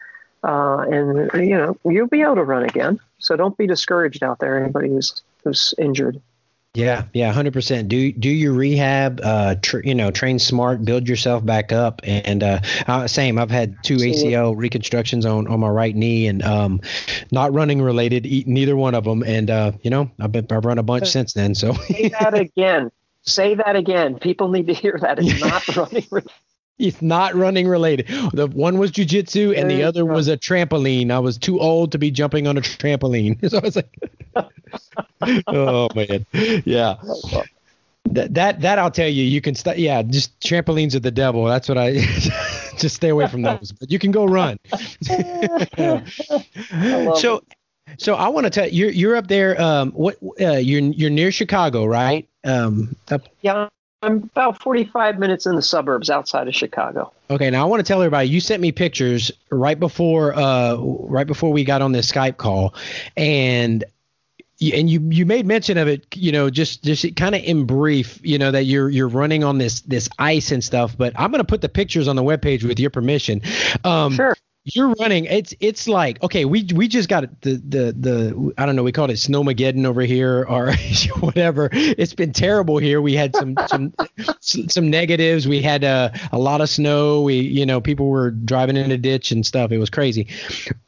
[0.44, 3.00] Uh, and you know you'll be able to run again.
[3.18, 6.20] So don't be discouraged out there, anybody who's who's injured.
[6.74, 7.88] Yeah, yeah, hundred percent.
[7.88, 9.20] Do do your rehab.
[9.22, 13.38] Uh, tr- you know, train smart, build yourself back up, and uh, uh, same.
[13.38, 16.80] I've had two ACL reconstructions on on my right knee, and um,
[17.30, 19.22] not running related, neither one of them.
[19.22, 21.54] And uh, you know, I've been I've run a bunch since then.
[21.54, 22.90] So say that again.
[23.22, 24.18] Say that again.
[24.18, 25.20] People need to hear that.
[25.20, 25.40] It's
[25.76, 26.26] not running.
[26.78, 28.08] It's not running related.
[28.32, 31.12] The one was jujitsu and the other was a trampoline.
[31.12, 33.38] I was too old to be jumping on a trampoline.
[33.50, 33.96] So I was like,
[35.46, 36.26] oh man,
[36.64, 36.96] yeah.
[38.06, 39.22] That that that I'll tell you.
[39.22, 40.02] You can st- yeah.
[40.02, 41.44] Just trampolines are the devil.
[41.44, 41.92] That's what I.
[42.78, 43.72] just stay away from those.
[43.72, 44.58] But you can go run.
[47.16, 47.42] so.
[47.98, 49.60] So I want to tell you, you're you're up there.
[49.60, 52.28] Um, what uh, you're you're near Chicago, right?
[52.42, 53.68] Um, up, yeah,
[54.04, 57.12] I'm about 45 minutes in the suburbs outside of Chicago.
[57.30, 61.26] Okay, now I want to tell everybody you sent me pictures right before uh right
[61.26, 62.74] before we got on this Skype call,
[63.16, 63.84] and
[64.60, 68.20] and you you made mention of it, you know, just just kind of in brief,
[68.22, 70.96] you know, that you're you're running on this this ice and stuff.
[70.96, 73.42] But I'm gonna put the pictures on the webpage with your permission.
[73.84, 78.52] Um, sure you're running it's it's like okay we we just got the the the
[78.56, 80.72] i don't know we called it snowmageddon over here or
[81.20, 83.92] whatever it's been terrible here we had some some
[84.40, 88.76] some negatives we had uh, a lot of snow we you know people were driving
[88.76, 90.26] in a ditch and stuff it was crazy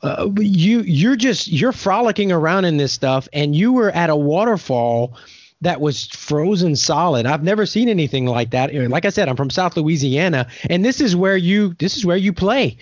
[0.03, 4.17] uh, you you're just you're frolicking around in this stuff and you were at a
[4.17, 5.15] waterfall
[5.63, 7.25] that was frozen solid.
[7.25, 8.75] I've never seen anything like that.
[8.75, 12.19] Like I said, I'm from South Louisiana, and this is where you this is where
[12.19, 12.77] you play.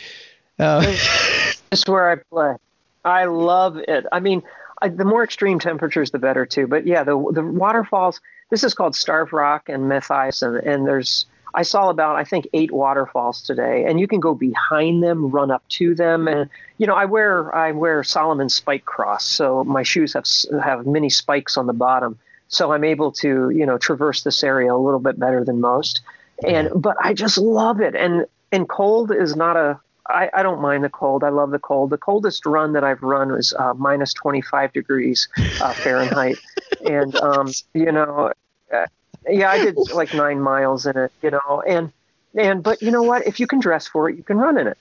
[0.58, 2.56] Uh, this is where I play.
[3.04, 4.06] I love it.
[4.12, 4.42] I mean,
[4.80, 6.66] I, the more extreme temperatures, the better too.
[6.66, 8.20] But yeah, the the waterfalls.
[8.50, 12.48] This is called Starved Rock and Matthiessen, and, and there's I saw about I think
[12.52, 16.86] eight waterfalls today, and you can go behind them, run up to them, and you
[16.86, 20.26] know I wear I wear Salomon Spike Cross, so my shoes have
[20.62, 24.74] have many spikes on the bottom, so I'm able to you know traverse this area
[24.74, 26.00] a little bit better than most,
[26.46, 30.60] and but I just love it, and and cold is not a I, I, don't
[30.60, 31.24] mind the cold.
[31.24, 31.90] I love the cold.
[31.90, 35.28] The coldest run that I've run was uh, minus 25 degrees
[35.60, 36.36] uh, Fahrenheit.
[36.84, 38.32] and, um, you know,
[38.72, 38.86] uh,
[39.28, 41.92] yeah, I did like nine miles in it, you know, and,
[42.34, 43.26] and, but you know what?
[43.26, 44.78] If you can dress for it, you can run in it.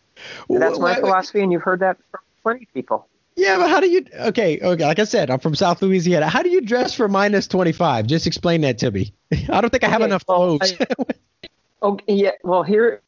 [0.50, 1.42] That's my philosophy.
[1.42, 3.08] And you've heard that from plenty of people.
[3.36, 4.06] Yeah, but how do you?
[4.14, 4.86] Okay, okay.
[4.86, 6.28] Like I said, I'm from South Louisiana.
[6.28, 8.06] How do you dress for minus 25?
[8.06, 9.14] Just explain that to me.
[9.50, 10.76] I don't think I have okay, enough well, clothes.
[10.80, 10.88] I,
[11.82, 12.32] oh yeah.
[12.44, 13.02] Well, here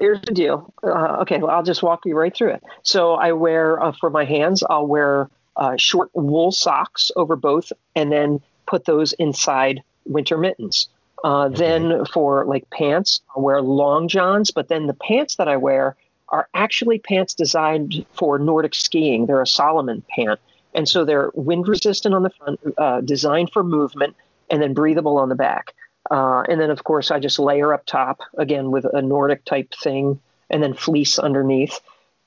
[0.00, 0.72] here's the deal.
[0.82, 2.62] Uh, okay, well, I'll just walk you right through it.
[2.82, 7.72] So I wear uh, for my hands, I'll wear uh, short wool socks over both,
[7.94, 10.88] and then put those inside winter mittens.
[11.22, 11.48] Uh.
[11.48, 15.96] Then for like pants, I'll wear long johns, but then the pants that I wear
[16.28, 19.26] are actually pants designed for Nordic skiing.
[19.26, 20.40] They're a Salomon pant,
[20.74, 24.16] and so they're wind resistant on the front, uh, designed for movement,
[24.50, 25.74] and then breathable on the back.
[26.10, 29.72] Uh, and then, of course, I just layer up top again with a Nordic type
[29.74, 31.80] thing, and then fleece underneath.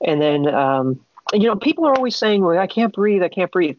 [0.04, 1.00] And then, um,
[1.32, 3.22] you know, people are always saying, "Well, I can't breathe.
[3.22, 3.78] I can't breathe."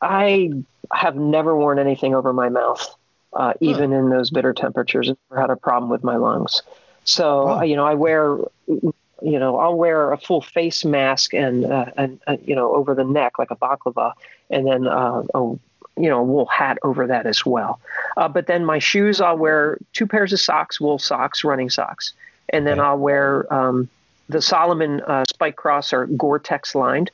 [0.00, 0.50] I
[0.92, 2.96] have never worn anything over my mouth,
[3.32, 3.98] uh, even huh.
[3.98, 5.10] in those bitter temperatures.
[5.10, 6.62] I've never had a problem with my lungs.
[7.04, 7.62] So, wow.
[7.62, 8.92] you know, I wear, you
[9.22, 13.04] know, I'll wear a full face mask and, uh, and uh, you know, over the
[13.04, 14.12] neck like a baklava,
[14.48, 15.58] and then uh, a
[15.96, 17.80] you know, a wool hat over that as well.
[18.16, 22.12] Uh, but then my shoes, I'll wear two pairs of socks, wool socks, running socks,
[22.48, 23.88] and then I'll wear um,
[24.28, 27.10] the Salomon uh, Spike Cross or Gore-Tex lined.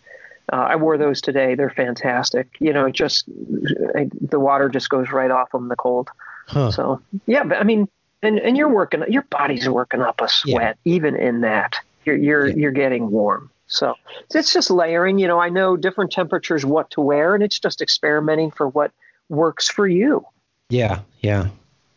[0.53, 1.55] Uh, I wore those today.
[1.55, 2.49] They're fantastic.
[2.61, 5.69] You know, just the water just goes right off them.
[5.69, 6.09] The cold.
[6.47, 6.71] Huh.
[6.71, 7.89] So yeah, but I mean,
[8.23, 9.03] and and you're working.
[9.09, 10.95] Your body's working up a sweat yeah.
[10.95, 11.81] even in that.
[12.05, 12.55] You're you're yeah.
[12.55, 13.51] you're getting warm.
[13.67, 13.95] So
[14.35, 15.19] it's just layering.
[15.19, 18.93] You know, I know different temperatures what to wear, and it's just experimenting for what
[19.29, 20.25] works for you.
[20.69, 21.49] Yeah, yeah.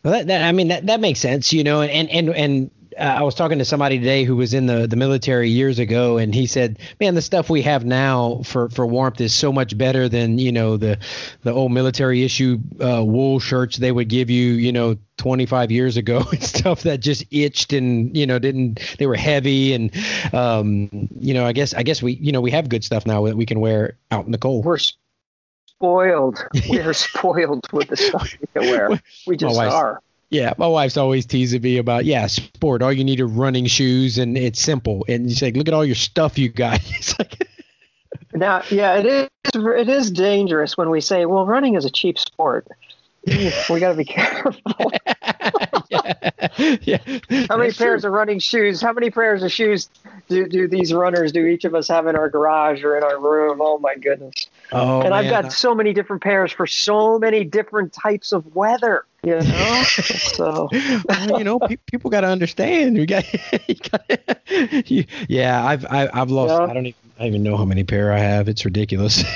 [0.02, 1.52] Well, that, that I mean that that makes sense.
[1.52, 4.66] You know, and and and uh, I was talking to somebody today who was in
[4.66, 8.68] the, the military years ago, and he said, "Man, the stuff we have now for,
[8.68, 10.98] for warmth is so much better than you know the
[11.42, 15.96] the old military issue uh, wool shirts they would give you, you know, 25 years
[15.96, 19.92] ago and stuff that just itched and you know didn't they were heavy and
[20.34, 20.88] um,
[21.18, 23.36] you know I guess I guess we you know we have good stuff now that
[23.36, 24.64] we can wear out in the cold.
[24.64, 26.44] We're spoiled.
[26.68, 29.02] We're spoiled with the stuff we can wear.
[29.26, 32.82] We just are." Yeah, my wife's always teasing me about yeah, sport.
[32.82, 35.04] All you need are running shoes, and it's simple.
[35.08, 36.80] And you say, look at all your stuff you got.
[36.90, 37.48] It's like.
[38.32, 39.28] now, yeah, it is.
[39.54, 42.68] It is dangerous when we say, well, running is a cheap sport.
[43.26, 44.62] we got to be careful.
[45.90, 46.14] yeah.
[46.82, 46.98] yeah.
[47.48, 48.08] How many pairs true.
[48.08, 48.80] of running shoes?
[48.80, 49.90] How many pairs of shoes
[50.28, 53.20] do, do these runners do each of us have in our garage or in our
[53.20, 53.58] room?
[53.60, 54.48] Oh my goodness.
[54.72, 55.12] Oh, and man.
[55.12, 59.04] I've got so many different pairs for so many different types of weather.
[59.22, 62.96] You know, so well, you know, pe- people got to understand.
[62.96, 63.24] You got,
[63.68, 65.64] you got you, yeah.
[65.64, 66.52] I've I, have i have lost.
[66.52, 66.70] Yeah.
[66.70, 68.48] I don't even I even know how many pair I have.
[68.48, 69.22] It's ridiculous.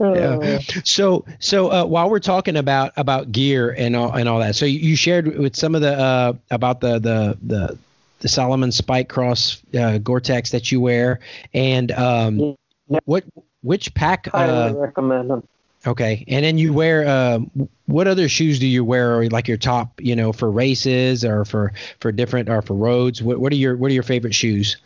[0.00, 0.60] yeah.
[0.84, 4.64] So so uh, while we're talking about about gear and all and all that, so
[4.64, 7.78] you shared with some of the uh, about the the the
[8.20, 11.20] the Salomon Spike Cross uh, Gore-Tex that you wear,
[11.54, 12.56] and um,
[12.88, 12.98] yeah.
[13.04, 13.24] what
[13.62, 14.28] which pack?
[14.32, 15.46] I uh, recommend them.
[15.88, 17.38] Okay, and then you wear uh,
[17.86, 19.26] what other shoes do you wear?
[19.30, 23.22] Like your top, you know, for races or for for different or for roads.
[23.22, 24.76] What what are your what are your favorite shoes?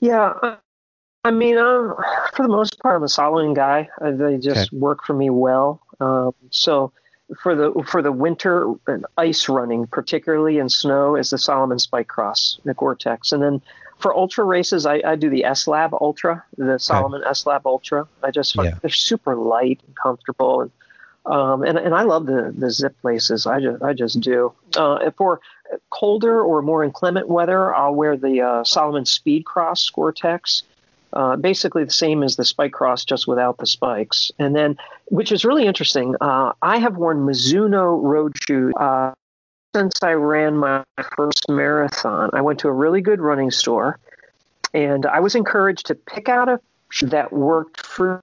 [0.00, 0.56] Yeah,
[1.22, 1.94] I mean, um,
[2.34, 3.88] for the most part, I'm a Salomon guy.
[4.00, 4.76] Uh, they just okay.
[4.76, 5.80] work for me well.
[6.00, 6.92] Um, so
[7.40, 8.74] for the for the winter
[9.16, 13.62] ice running, particularly in snow, is the Salomon Spike Cross, the Gore-Tex, and then
[13.98, 17.30] for ultra races, I, I do the S Lab Ultra, the Salomon okay.
[17.30, 18.06] S Lab Ultra.
[18.22, 18.78] I just find yeah.
[18.82, 20.70] they're super light and comfortable, and
[21.24, 23.46] um, and and I love the the zip laces.
[23.46, 24.52] I just I just do.
[24.76, 25.40] Uh, for
[25.90, 30.62] colder or more inclement weather, I'll wear the uh, Salomon Speed Cross Gore-Tex
[31.16, 34.30] uh, basically the same as the spike cross, just without the spikes.
[34.38, 34.76] And then,
[35.06, 39.12] which is really interesting, uh, I have worn Mizuno road shoes uh,
[39.76, 40.82] since I ran my
[41.18, 42.30] first marathon.
[42.32, 43.98] I went to a really good running store,
[44.72, 46.58] and I was encouraged to pick out a
[46.88, 48.22] shoe that worked for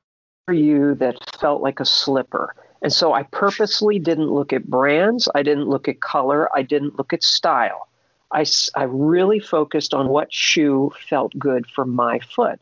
[0.51, 2.55] you that felt like a slipper.
[2.81, 6.97] And so I purposely didn't look at brands, I didn't look at color, I didn't
[6.97, 7.87] look at style.
[8.31, 12.59] I, I really focused on what shoe felt good for my foot.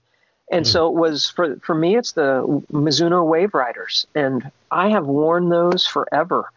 [0.51, 0.69] And mm-hmm.
[0.69, 1.95] so it was for for me.
[1.95, 6.51] It's the Mizuno Wave Riders, and I have worn those forever.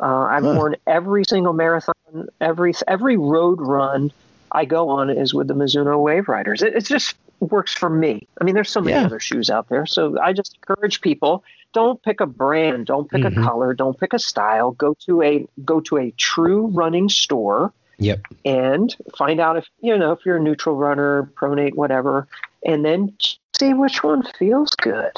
[0.00, 0.54] Uh, I've huh.
[0.56, 1.94] worn every single marathon,
[2.40, 4.12] every every road run
[4.52, 6.62] I go on is with the Mizuno Wave Riders.
[6.62, 8.26] It, it just works for me.
[8.40, 9.04] I mean, there's so many yeah.
[9.04, 13.22] other shoes out there, so I just encourage people: don't pick a brand, don't pick
[13.22, 13.40] mm-hmm.
[13.40, 14.72] a color, don't pick a style.
[14.72, 17.72] Go to a go to a true running store.
[17.98, 18.20] Yep.
[18.44, 22.28] And find out if you know if you're a neutral runner, pronate, whatever,
[22.64, 23.14] and then
[23.58, 25.12] see which one feels good.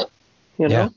[0.59, 0.83] You know.
[0.83, 0.89] Yeah.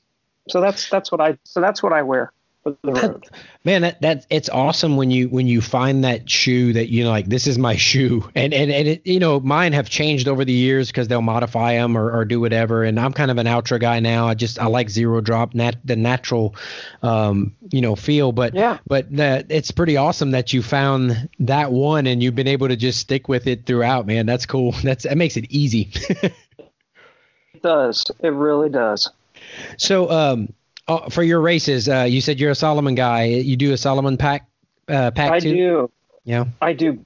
[0.50, 2.32] So that's that's what I so that's what I wear
[2.64, 3.26] for the road.
[3.64, 7.10] Man, that that it's awesome when you when you find that shoe that you know
[7.10, 10.46] like this is my shoe, and and and it, you know mine have changed over
[10.46, 12.84] the years because they'll modify them or, or do whatever.
[12.84, 14.28] And I'm kind of an ultra guy now.
[14.28, 16.56] I just I like zero drop, nat the natural,
[17.04, 18.32] um, you know, feel.
[18.32, 22.48] But yeah, but that it's pretty awesome that you found that one and you've been
[22.48, 24.06] able to just stick with it throughout.
[24.06, 24.72] Man, that's cool.
[24.84, 25.92] That's that makes it easy.
[27.54, 28.06] It does.
[28.22, 29.12] It really does.
[29.78, 30.54] So, um,
[30.92, 33.24] uh, for your races, uh, you said you're a Salomon guy.
[33.26, 34.48] You do a Salomon pack,
[34.88, 35.54] uh, pack I too?
[35.54, 35.92] do.
[36.26, 36.46] Yeah.
[36.62, 37.06] I do.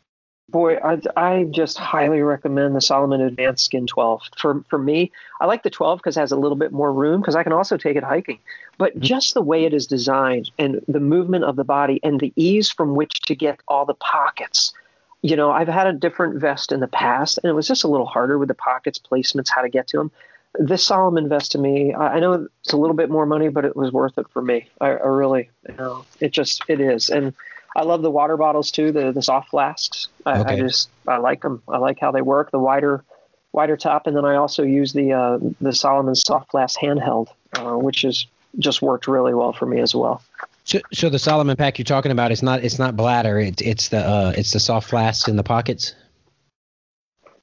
[0.50, 4.22] Boy, I, I just highly recommend the Salomon Advanced Skin 12.
[4.38, 5.12] For for me,
[5.42, 7.52] I like the 12 because it has a little bit more room because I can
[7.52, 8.40] also take it hiking.
[8.78, 9.02] But mm-hmm.
[9.02, 12.70] just the way it is designed and the movement of the body and the ease
[12.70, 14.74] from which to get all the pockets.
[15.22, 17.88] You know, I've had a different vest in the past, and it was just a
[17.88, 20.12] little harder with the pockets, placements, how to get to them
[20.60, 23.76] this Salomon vest to me, I know it's a little bit more money, but it
[23.76, 24.68] was worth it for me.
[24.80, 27.34] I, I really, you know, it just it is, and
[27.76, 30.08] I love the water bottles too, the the soft flasks.
[30.26, 30.54] I, okay.
[30.54, 31.62] I just I like them.
[31.68, 33.04] I like how they work, the wider
[33.52, 37.78] wider top, and then I also use the uh, the Salomon soft flask handheld, uh,
[37.78, 38.28] which is
[38.60, 40.22] just worked really well for me as well.
[40.64, 43.40] So, so the Salomon pack you're talking about is not it's not bladder.
[43.40, 45.94] It's it's the uh, it's the soft flasks in the pockets.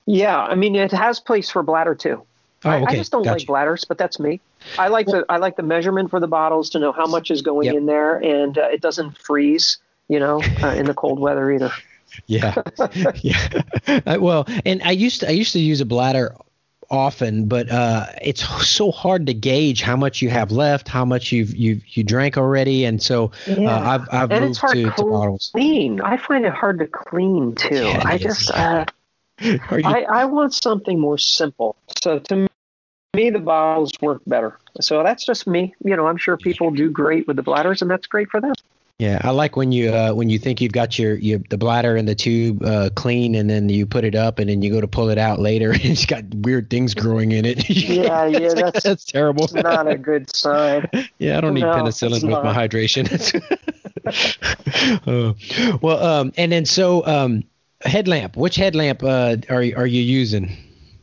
[0.06, 2.22] Yeah, I mean it has place for bladder too.
[2.64, 2.84] Oh, I, okay.
[2.92, 3.38] I just don't Gotcha.
[3.38, 4.40] like bladders, but that's me.
[4.78, 7.42] I like the I like the measurement for the bottles to know how much is
[7.42, 7.74] going Yep.
[7.76, 11.72] in there, and uh, it doesn't freeze, you know, uh, in the cold weather either.
[12.26, 12.54] Yeah,
[13.22, 13.48] yeah.
[13.88, 16.36] Uh, well, and I used to I used to use a bladder
[16.90, 21.32] often, but uh, it's so hard to gauge how much you have left, how much
[21.32, 23.90] you've you you drank already, and so uh, Yeah.
[23.90, 25.48] I've I've and moved to, to bottles.
[25.54, 26.02] clean.
[26.02, 27.76] I find it hard to clean too.
[27.76, 28.84] Yeah, I just uh,
[29.40, 31.76] you, I, I want something more simple.
[32.02, 32.48] So to
[33.14, 34.58] me, the bottles work better.
[34.80, 35.74] So that's just me.
[35.84, 38.54] You know, I'm sure people do great with the bladders, and that's great for them.
[38.98, 41.96] yeah, I like when you uh, when you think you've got your, your the bladder
[41.96, 44.80] and the tube uh, clean, and then you put it up, and then you go
[44.80, 47.68] to pull it out later, and it's got weird things growing in it.
[47.70, 49.48] Yeah, yeah, like, that's- that's terrible.
[49.52, 50.88] Not a good sign.
[51.18, 53.08] Yeah, I don't need No, penicillin with my hydration.
[55.06, 55.32] Uh,
[55.80, 57.44] well, um, and then so um,
[57.84, 58.36] headlamp.
[58.36, 60.56] Which headlamp uh, are are you using?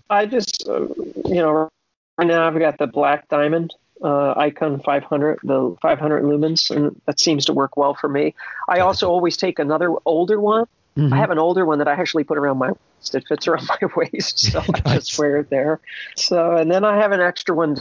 [0.10, 0.88] I just, uh,
[1.26, 1.70] you know,
[2.18, 3.74] right now I've got the Black Diamond
[4.04, 8.34] uh, Icon 500, the 500 lumens, and that seems to work well for me.
[8.68, 10.66] I also always take another older one.
[10.98, 11.14] Mhm.
[11.14, 13.14] I have an older one that I actually put around my waist.
[13.16, 15.08] It fits around my waist, so I Nice.
[15.08, 15.80] just wear it there.
[16.16, 17.78] So, and then I have an extra one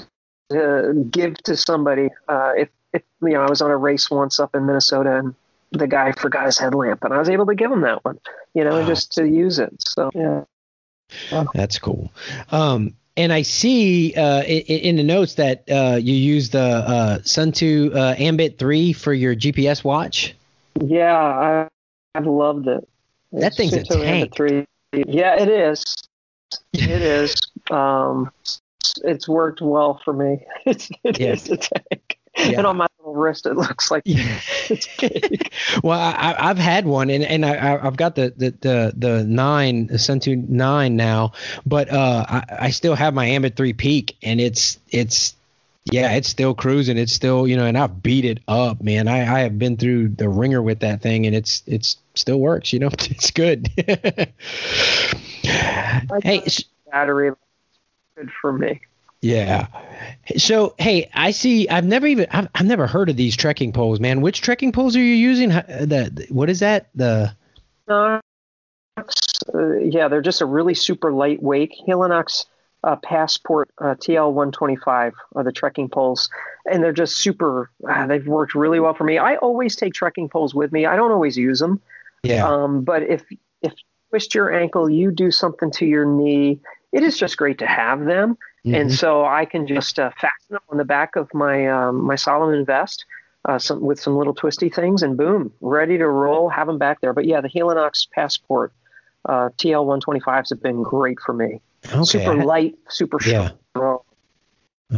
[0.51, 2.11] to give to somebody.
[2.29, 5.35] Uh, if, if you know, I was on a race once up in Minnesota, and
[5.73, 8.19] the guy forgot his headlamp, and I was able to give him that one.
[8.55, 8.87] You know, Wow.
[8.87, 9.75] just to use it.
[9.87, 10.45] So, yeah.
[11.55, 12.12] That's cool.
[12.51, 17.19] Um, and I see uh, in, in the notes that uh, you use the uh,
[17.21, 20.35] Suunto uh, Ambit 3 for your GPS watch.
[20.81, 21.69] Yeah, I,
[22.14, 22.87] I've loved it.
[23.33, 24.35] That thing's a Suunto Ambit tank.
[24.37, 24.64] Three.
[24.93, 25.85] Yeah, it is.
[26.73, 27.35] It is.
[27.71, 28.31] Um,
[29.05, 30.47] it's worked well for me.
[30.64, 31.33] It's, it Yeah.
[31.33, 32.18] is a tank.
[32.49, 32.59] Yeah.
[32.59, 34.41] And on my little wrist, it looks like Yeah.
[35.82, 39.89] well, I, I've had one, and, and I, I've got the the the, the nine,
[39.89, 41.32] the Suunto nine now,
[41.66, 45.34] but uh, I, I still have my Ambit 3 Peak, and it's it's
[45.91, 46.97] yeah, it's still cruising.
[46.97, 49.09] It's still you know, and I've beat it up, man.
[49.09, 52.72] I, I have been through the ringer with that thing, and it's it's still works.
[52.72, 53.68] You know, it's good.
[53.76, 54.32] hey,
[56.91, 57.32] battery.
[58.16, 58.80] Good for me.
[59.21, 59.66] Yeah.
[60.37, 61.69] So, hey, I see.
[61.69, 62.27] I've never even.
[62.31, 64.21] I've, I've never heard of these trekking poles, man.
[64.21, 65.51] Which trekking poles are you using?
[65.51, 66.89] How- The what is that?
[66.95, 67.35] The
[67.89, 68.21] Uh,
[69.55, 72.47] uh, yeah, they're just a really super lightweight Helinox
[72.85, 76.31] uh, Passport uh, TL125 are the trekking poles,
[76.71, 77.71] and they're just super.
[77.89, 79.19] Uh, they've worked really well for me.
[79.19, 80.87] I always take trekking poles with me.
[80.87, 81.81] I don't always use them,
[82.23, 82.47] yeah.
[82.49, 83.23] um, but if
[83.62, 86.61] if you twist your ankle, you do something to your knee.
[86.93, 88.39] It is just great to have them,
[88.75, 88.97] and Mhm.
[88.99, 92.64] so I can just uh, fasten them on the back of my um, my Salomon
[92.64, 93.05] vest.
[93.45, 96.49] Uh, some, with some little twisty things, and boom, ready to roll.
[96.51, 97.12] Have them back there.
[97.14, 98.73] But yeah, the Helinox Passport
[99.27, 101.61] uh, TL125s have been great for me.
[101.87, 102.05] okay.
[102.05, 103.51] super light, super Yeah.
[103.71, 104.01] strong.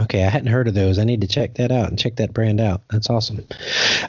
[0.03, 0.99] Okay, I hadn't heard of those.
[0.99, 2.83] I need to check that out and check that brand out.
[2.91, 3.45] That's awesome.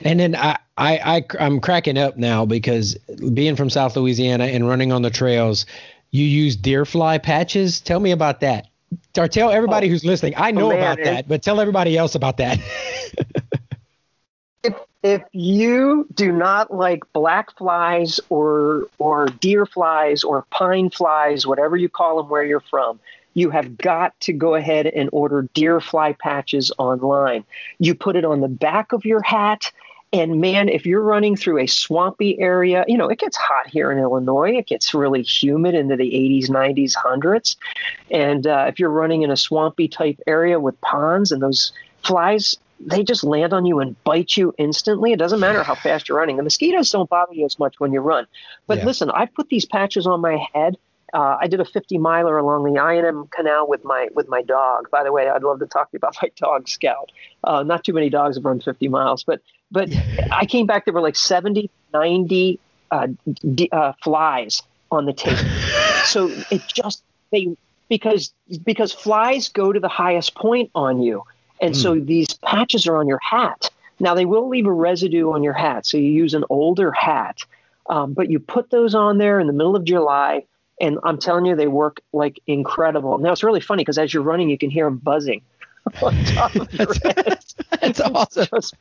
[0.01, 2.95] And then I, I, I I'm cracking up now because
[3.33, 5.65] being from South Louisiana and running on the trails,
[6.09, 7.81] you use deer fly patches.
[7.81, 8.67] Tell me about that.
[9.17, 9.91] Or tell everybody oh.
[9.91, 10.33] who's listening.
[10.37, 12.59] I know Oh, man, about that, but tell everybody else about that.
[14.63, 21.47] If, if you do not like black flies or or deer flies or pine flies,
[21.47, 22.99] whatever you call them where you're from,
[23.33, 27.43] you have got to go ahead and order deer fly patches online.
[27.79, 29.71] You put it on the back of your hat.
[30.13, 33.91] And man, if you're running through a swampy area, you know, it gets hot here
[33.91, 34.57] in Illinois.
[34.57, 37.55] It gets really humid into the 80s, 90s, 100s.
[38.09, 41.71] And uh, if you're running in a swampy type area with ponds and those
[42.03, 45.13] flies, they just land on you and bite you instantly.
[45.13, 46.35] It doesn't matter how fast you're running.
[46.35, 48.27] The mosquitoes don't bother you as much when you run.
[48.67, 48.85] But Yeah.
[48.85, 50.77] listen, I put these patches on my head.
[51.13, 54.89] Uh, I did a 50 miler along the I&M Canal with my with my dog.
[54.91, 57.11] By the way, I'd love to talk to you about my dog Scout.
[57.43, 59.41] Uh, not too many dogs have run 50 miles, but
[59.71, 59.89] but
[60.31, 60.85] I came back.
[60.85, 62.59] There were like 70, 90
[62.91, 63.07] uh,
[63.55, 64.61] d- uh, flies
[64.91, 65.37] on the tape.
[66.05, 67.55] so it just they
[67.89, 71.23] because because flies go to the highest point on you,
[71.61, 73.69] and so these patches are on your hat.
[73.99, 77.45] Now they will leave a residue on your hat, so you use an older hat,
[77.87, 80.45] um, but you put those on there in the middle of July,
[80.79, 83.17] and I'm telling you, they work like incredible.
[83.19, 85.41] Now it's really funny because as you're running, you can hear them buzzing
[86.01, 87.39] on top of your head.
[87.79, 88.47] That's awesome.
[88.53, 88.75] Just-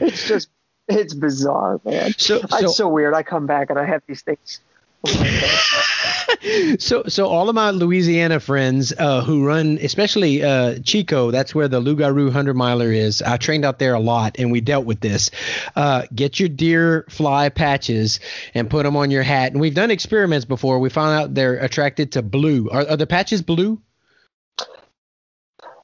[0.00, 0.48] it's just
[0.88, 2.14] it's bizarre, man.
[2.18, 3.14] So, so it's so weird.
[3.14, 4.60] I come back and I have these things
[6.78, 11.68] so so all of my Louisiana friends uh, who run, especially uh, Chicot, that's where
[11.68, 13.20] the Loup-Garou hundred miler is.
[13.20, 15.30] I trained out there a lot, and we dealt with this.
[15.76, 18.20] Uh, get your deer fly patches
[18.54, 19.52] and put them on your hat.
[19.52, 20.78] And we've done experiments before.
[20.78, 22.70] We found out they're attracted to blue.
[22.70, 23.80] Are, are the patches blue?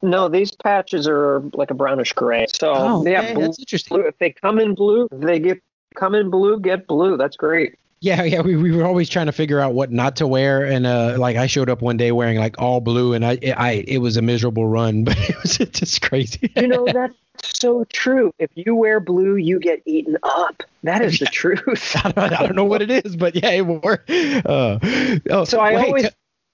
[0.02, 2.46] No, these patches are like a brownish gray.
[2.58, 3.96] So Oh, yeah, okay, blue, that's interesting.
[3.98, 4.06] blue.
[4.06, 5.62] If they come in blue, they get
[5.94, 7.16] come in blue, get blue.
[7.16, 7.76] That's great.
[8.02, 10.86] Yeah, yeah, we, we were always trying to figure out what not to wear, and
[10.86, 13.98] uh, like I showed up one day wearing like all blue, and I, I, it
[13.98, 16.50] was a miserable run, but it was just crazy.
[16.56, 17.14] You know that's
[17.60, 18.32] so true.
[18.38, 20.62] If you wear blue, you get eaten up.
[20.82, 21.94] That is the truth.
[22.04, 24.08] I, don't, I don't know what it is, but yeah, it worked.
[24.10, 24.78] Uh,
[25.30, 26.08] oh, So I wait, always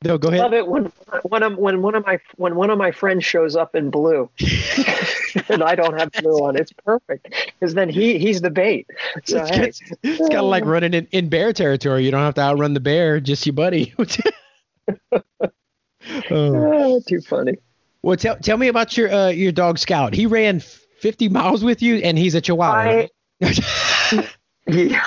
[0.05, 0.40] no, go ahead.
[0.40, 0.92] love it when
[1.22, 4.28] when I'm, when one of my when one of my friends shows up in blue,
[5.49, 6.57] and I don't have blue on.
[6.57, 8.86] It's perfect because then he he's the bait.
[9.24, 12.05] So it's, hey, it's, it's kind of like running in, in bear territory.
[12.05, 13.94] You don't have to outrun the bear, just your buddy.
[15.12, 15.26] oh.
[16.30, 17.57] ah, too funny.
[18.03, 20.14] Well, tell tell me about your uh, your dog Scout.
[20.14, 23.09] He ran 50 miles with you, and he's a Chihuahua.
[23.42, 24.28] I-
[24.68, 25.07] Yeah.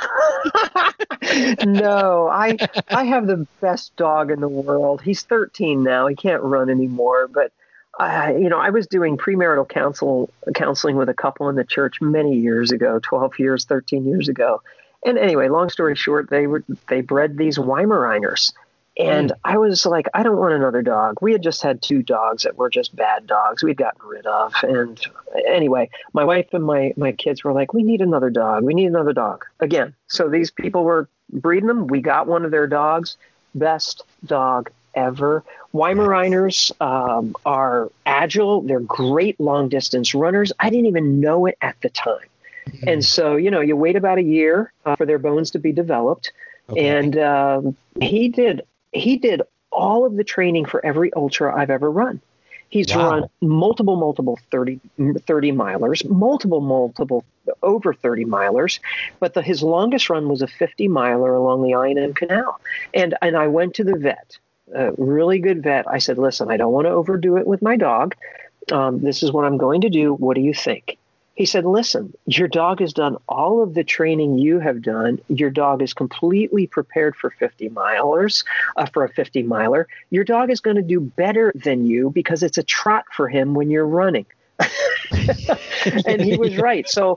[1.65, 2.57] No, I
[2.89, 5.01] I have the best dog in the world.
[5.01, 6.07] He's 13 now.
[6.07, 7.51] He can't run anymore, but
[7.97, 12.01] I you know, I was doing premarital counsel counseling with a couple in the church
[12.01, 14.61] many years ago, 12 years, 13 years ago.
[15.05, 18.53] And anyway, long story short, they were they bred these Weimaraners.
[18.99, 21.19] And I was like, I don't want another dog.
[21.21, 23.63] We had just had two dogs that were just bad dogs.
[23.63, 24.53] We'd gotten rid of.
[24.61, 24.99] And
[25.47, 28.65] anyway, my wife and my my kids were like, we need another dog.
[28.65, 29.95] We need another dog again.
[30.07, 31.87] So these people were breeding them.
[31.87, 33.15] We got one of their dogs.
[33.55, 35.45] Best dog ever.
[35.73, 38.61] Weimaraners um, are agile.
[38.61, 40.51] They're great long distance runners.
[40.59, 42.27] I didn't even know it at the time.
[42.85, 45.71] And so, you know, you wait about a year uh, for their bones to be
[45.71, 46.31] developed.
[46.69, 46.87] Okay.
[46.87, 51.89] And um, he did he did all of the training for every ultra I've ever
[51.89, 52.21] run.
[52.69, 53.09] He's Wow.
[53.09, 54.79] run multiple, multiple 30,
[55.25, 57.23] 30 milers, multiple, multiple
[57.63, 58.79] over 30 milers,
[59.19, 62.59] but the, his longest run was a 50 miler along the I&M Canal.
[62.93, 64.37] And, and I went to the vet,
[64.73, 65.87] a really good vet.
[65.87, 68.15] I said, listen, I don't want to overdo it with my dog.
[68.71, 70.13] Um, this is what I'm going to do.
[70.13, 70.99] What do you think?
[71.39, 75.21] He said, Listen, your dog has done all of the training you have done.
[75.29, 78.43] Your dog is completely prepared for 50 milers,
[78.75, 79.87] uh, for a 50 miler.
[80.09, 83.53] Your dog is going to do better than you because it's a trot for him
[83.53, 84.25] when you're running.
[86.05, 86.89] and he was right.
[86.89, 87.15] So,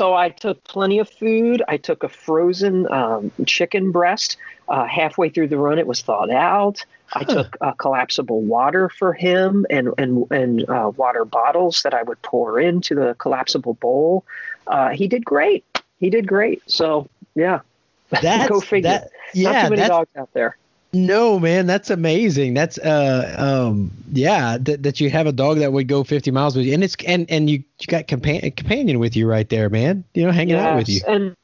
[0.00, 1.62] so I took plenty of food.
[1.68, 4.38] I took a frozen um, chicken breast.
[4.66, 6.82] Uh, halfway through the run, it was thawed out.
[7.12, 12.02] I took uh, collapsible water for him and and and uh, water bottles that I
[12.02, 14.24] would pour into the collapsible bowl.
[14.66, 15.66] Uh, he did great.
[15.98, 16.62] He did great.
[16.66, 17.60] So yeah,
[18.08, 18.88] That's, go figure.
[18.88, 20.56] That, yeah, Not too many dogs out there.
[20.92, 22.54] No, man, that's amazing.
[22.54, 26.56] That's uh, um, yeah, that, that you have a dog that would go 50 miles
[26.56, 29.68] with you, and it's and and you you got compa- companion with you right there,
[29.68, 30.04] man.
[30.14, 31.00] You know, hanging out with you.
[31.06, 31.34] And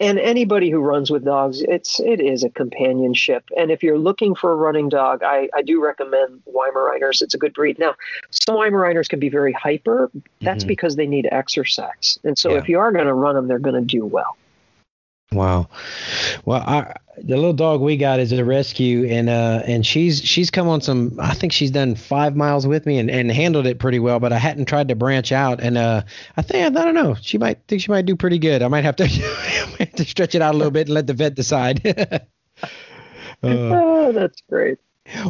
[0.00, 3.44] and anybody who runs with dogs, it's it is a companionship.
[3.56, 7.22] And if you're looking for a running dog, I, I do recommend Weimaraners.
[7.22, 7.78] It's a good breed.
[7.78, 7.94] Now,
[8.30, 10.10] some Weimaraners can be very hyper.
[10.42, 10.68] That's Mhm.
[10.68, 12.18] because they need exercise.
[12.24, 12.58] And so Yeah.
[12.58, 14.36] if you are going to run them, they're going to do well.
[15.34, 15.68] Wow.
[16.44, 20.50] Well, I, the little dog we got is a rescue, and uh, and she's she's
[20.50, 21.18] come on some.
[21.20, 24.20] I think she's done five miles with me and, and handled it pretty well.
[24.20, 26.02] But I hadn't tried to branch out, and uh,
[26.36, 27.14] I think I don't know.
[27.20, 28.62] She might think she might do pretty good.
[28.62, 29.04] I might have to,
[29.78, 32.26] might have to stretch it out a little bit and let the vet decide.
[33.42, 34.78] Uh, oh, that's great.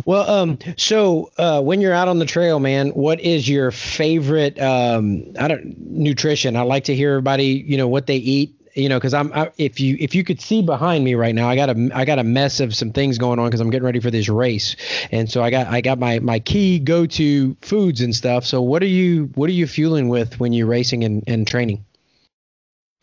[0.05, 4.61] well, um, so uh, when you're out on the trail, man, what is your favorite
[4.61, 6.55] um, I don't nutrition?
[6.55, 8.55] I like to hear everybody, you know, what they eat.
[8.75, 11.49] You know, because I'm I, if you if you could see behind me right now,
[11.49, 13.85] I got a I got a mess of some things going on because I'm getting
[13.85, 14.75] ready for this race,
[15.13, 18.45] and so I got I got my my key go to foods and stuff.
[18.45, 21.85] So what are you what are you fueling with when you're racing and, and training?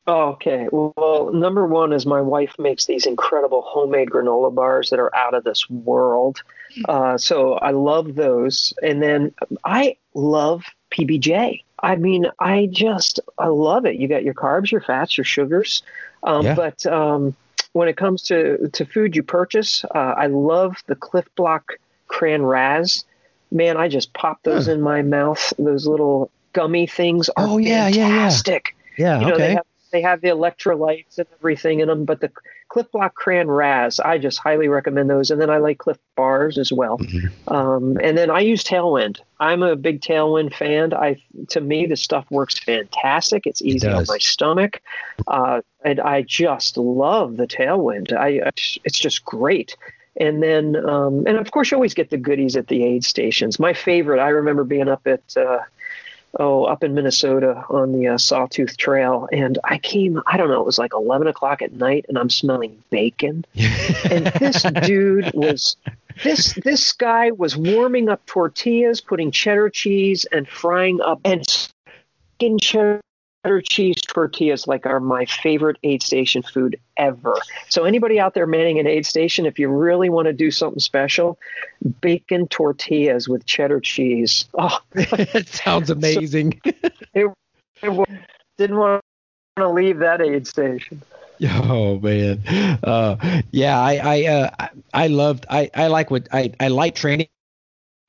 [0.07, 0.67] Okay.
[0.71, 5.33] Well, number one is my wife makes these incredible homemade granola bars that are out
[5.33, 6.41] of this world.
[6.89, 8.73] Uh, so I love those.
[8.81, 9.33] And then
[9.63, 11.63] I love PBJ.
[11.81, 13.95] I mean, I just, I love it.
[13.95, 15.83] You got your carbs, your fats, your sugars.
[16.23, 16.55] Um, Yeah.
[16.55, 17.35] But um,
[17.73, 21.73] when it comes to, to food you purchase, uh, I love the Clif Block
[22.07, 23.05] Cran Raz.
[23.51, 25.53] Man, I just pop those in my mouth.
[25.57, 28.07] Those little gummy things are Oh, yeah, yeah, yeah.
[28.07, 29.19] fantastic Yeah.
[29.19, 29.53] you know, they okay.
[29.55, 32.31] have they have the electrolytes and everything in them, but the
[32.71, 35.29] Clif Block Cran Raz, I just highly recommend those.
[35.29, 36.99] And then I like Clif Bars as well.
[36.99, 37.53] Mm-hmm.
[37.53, 39.19] Um, and then I use Tailwind.
[39.41, 40.93] I'm a big Tailwind fan.
[40.93, 43.45] I, to me, the stuff works fantastic.
[43.45, 44.81] It's easy it on my stomach,
[45.27, 48.13] uh, and I just love the Tailwind.
[48.13, 48.49] I,
[48.85, 49.75] it's just great.
[50.15, 53.59] And then, um, and of course, you always get the goodies at the aid stations.
[53.59, 55.35] My favorite, I remember being up at.
[55.35, 55.59] Uh,
[56.39, 60.21] oh, up in Minnesota on the uh, Sawtooth Trail, and I came.
[60.25, 60.61] I don't know.
[60.61, 63.45] It was like eleven o'clock at night, and I'm smelling bacon.
[64.09, 65.75] and this dude was.
[66.23, 72.59] This this guy was warming up tortillas, putting cheddar cheese and frying up and skin
[72.59, 73.01] cheddar
[73.43, 77.35] cheddar cheese tortillas like are my favorite aid station food ever.
[77.69, 80.79] So anybody out there manning an aid station, if you really want to do something
[80.79, 81.39] special,
[82.01, 84.45] bacon tortillas with cheddar cheese.
[84.57, 86.61] Oh, that sounds amazing.
[86.63, 86.71] So
[87.13, 87.33] it,
[87.81, 88.09] it,
[88.57, 89.01] didn't want
[89.57, 91.01] to leave that aid station.
[91.43, 92.39] Oh man,
[92.83, 97.27] uh, yeah, I I uh, I loved I I like what I I like training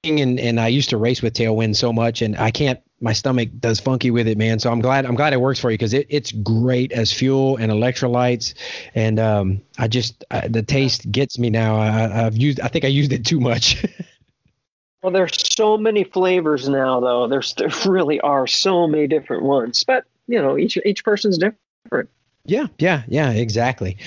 [0.05, 3.51] and and I used to race with tailwind so much and I can't my stomach
[3.59, 4.61] does funky with it, man.
[4.61, 7.57] So I'm glad I'm glad it works for you because it, it's great as fuel
[7.57, 8.55] and electrolytes,
[8.95, 11.77] and um, I just I, the taste gets me now.
[11.77, 13.85] I, I've used I think I used it too much.
[15.03, 17.27] well, there's so many flavors now, though.
[17.27, 22.09] There's there really are so many different ones, but you know each each person's different.
[22.45, 23.99] Yeah, yeah, yeah, exactly.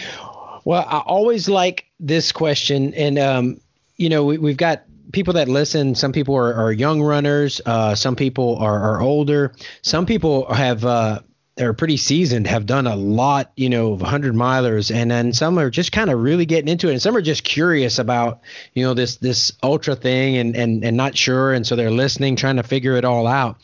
[0.63, 3.59] Well, I always like this question, and um,
[3.97, 4.84] you know we, we've got
[5.15, 9.55] people that listen, some people are, are young runners, uh, some people are, are, older,
[9.81, 11.21] some people have uh,
[11.55, 15.57] they're pretty seasoned, have done a lot, you know, of 100 milers, and then some
[15.57, 18.41] are just kind of really getting into it, and some are just curious about,
[18.73, 22.35] you know, this this ultra thing and and and not sure, and so they're listening,
[22.35, 23.57] trying to figure it all out.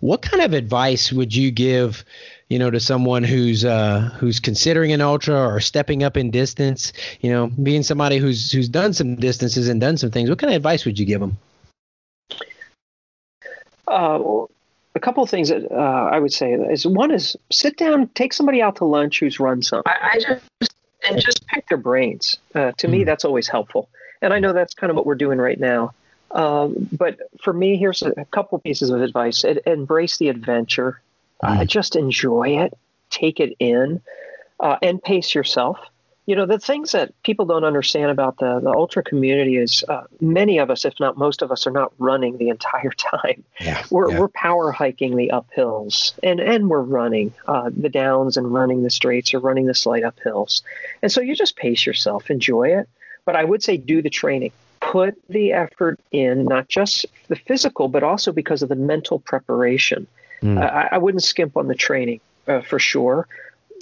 [0.00, 2.04] What kind of advice would you give?
[2.48, 6.92] You know, to someone who's uh, who's considering an ultra or stepping up in distance,
[7.20, 10.52] you know, being somebody who's who's done some distances and done some things, what kind
[10.52, 11.36] of advice would you give them?
[13.86, 14.50] Uh, well,
[14.94, 15.74] a couple of things that uh,
[16.12, 19.62] I would say is one is sit down, take somebody out to lunch who's run
[19.62, 19.82] some.
[19.86, 20.74] I, I just
[21.08, 22.38] and just pick their brains.
[22.54, 23.04] Uh, to mm me, hmm.
[23.04, 23.88] that's always helpful,
[24.22, 25.92] and I know that's kind of what we're doing right now.
[26.30, 31.00] Um, but for me, here's a, a couple pieces of advice: it, embrace the adventure.
[31.42, 31.60] Mm.
[31.60, 32.76] Uh, just enjoy it,
[33.10, 34.00] take it in,
[34.60, 35.78] uh, and pace yourself.
[36.26, 40.02] You know, the things that people don't understand about the, the ultra community is uh,
[40.20, 43.44] many of us, if not most of us, are not running the entire time.
[43.60, 44.20] Yeah, we're, yeah.
[44.20, 48.90] we're power hiking the uphills and, and we're running uh, the downs and running the
[48.90, 50.60] straights or running the slight uphills.
[51.00, 52.88] And so you just pace yourself, enjoy it.
[53.24, 57.88] But I would say do the training put the effort in, not just the physical,
[57.88, 60.06] but also because of the mental preparation.
[60.42, 60.58] Mm.
[60.58, 63.26] I, I, wouldn't skimp on the training uh, for sure.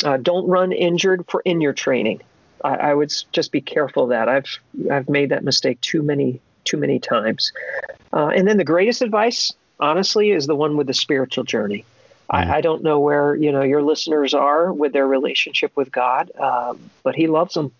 [0.05, 2.23] Uh, don't run injured for in your training.
[2.63, 4.29] I, I, would just be careful of that.
[4.29, 4.59] I've
[4.91, 7.53] I've made that mistake too many too many times.
[8.13, 11.85] Uh, and then the greatest advice, honestly, is the one with the spiritual journey.
[12.31, 12.35] Mm.
[12.35, 16.31] I, I, don't know where you know your listeners are with their relationship with God,
[16.39, 17.73] um, but He loves them.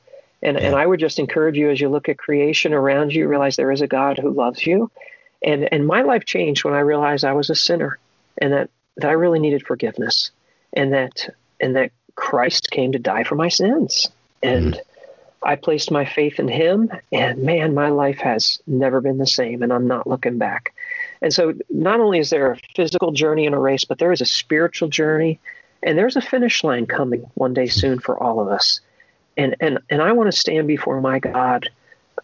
[0.43, 0.67] And, yeah.
[0.67, 3.73] and I would just encourage you as you look at creation around you, realize there
[3.73, 4.91] is a God who loves you.
[5.43, 7.99] And, and my life changed when I realized I was a sinner
[8.41, 10.31] and that, that I really needed forgiveness
[10.73, 14.09] and that and that Christ came to die for my sins.
[14.43, 14.81] And mm-hmm.
[15.43, 19.63] I placed my faith in him and man, my life has never been the same
[19.63, 20.75] and I'm not looking back.
[21.23, 24.21] And so not only is there a physical journey in a race, but there is
[24.21, 25.39] a spiritual journey
[25.83, 28.81] and there's a finish line coming one day soon for all of us.
[29.37, 31.69] And and and I want to stand before my God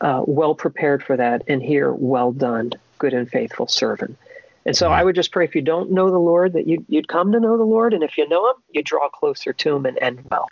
[0.01, 4.17] uh, well prepared for that and hear well done, good and faithful servant.
[4.65, 7.09] And so I would just pray if you don't know the Lord that you'd, you'd
[7.09, 7.95] come to know the Lord.
[7.95, 10.49] And if you know him, you draw closer to him and end well.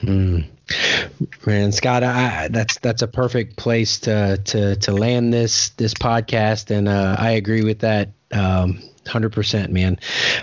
[0.00, 0.46] Mm.
[1.46, 6.70] Man, Scott, I, that's that's a perfect place to to to land this this podcast,
[6.70, 8.10] and uh, I agree with that.
[8.32, 9.98] Um, hundred percent, man.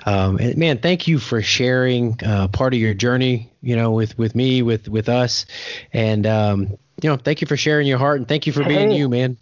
[0.05, 4.17] Um, and man, thank you for sharing uh, part of your journey, you know, with
[4.17, 5.45] with me, with with us,
[5.91, 8.91] and um, you know, thank you for sharing your heart, and thank you for being
[8.91, 9.37] hey, you, man.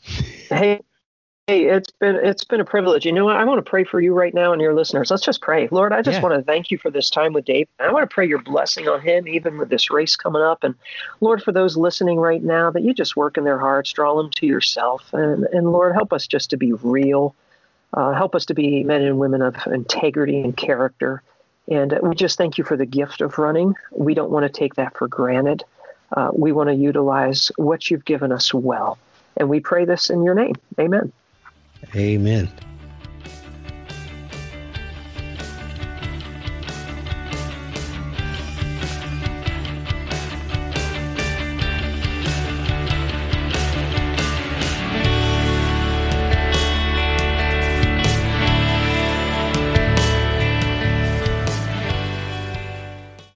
[0.50, 0.82] Hey,
[1.50, 3.08] Hey, it's been it's been a privilege.
[3.08, 3.36] You know what?
[3.36, 5.10] I want to pray for you right now and your listeners.
[5.10, 5.68] Let's just pray.
[5.72, 6.22] Lord, I just yeah.
[6.22, 7.68] want to thank you for this time with Dave.
[7.80, 10.64] I want to pray your blessing on him, even with this race coming up.
[10.64, 10.76] And
[11.22, 14.30] Lord, for those listening right now, that you just work in their hearts, draw them
[14.36, 15.12] to yourself.
[15.12, 17.34] And and Lord, help us just to be real.
[17.96, 21.24] Uh, help us to be men and women of integrity and character.
[21.68, 23.74] And we just thank you for the gift of running.
[23.92, 25.64] We don't want to take that for granted.
[26.16, 29.00] Uh, we want to utilize what you've given us well.
[29.36, 30.54] And we pray this in your name.
[30.80, 31.12] Amen.
[31.96, 32.50] Amen.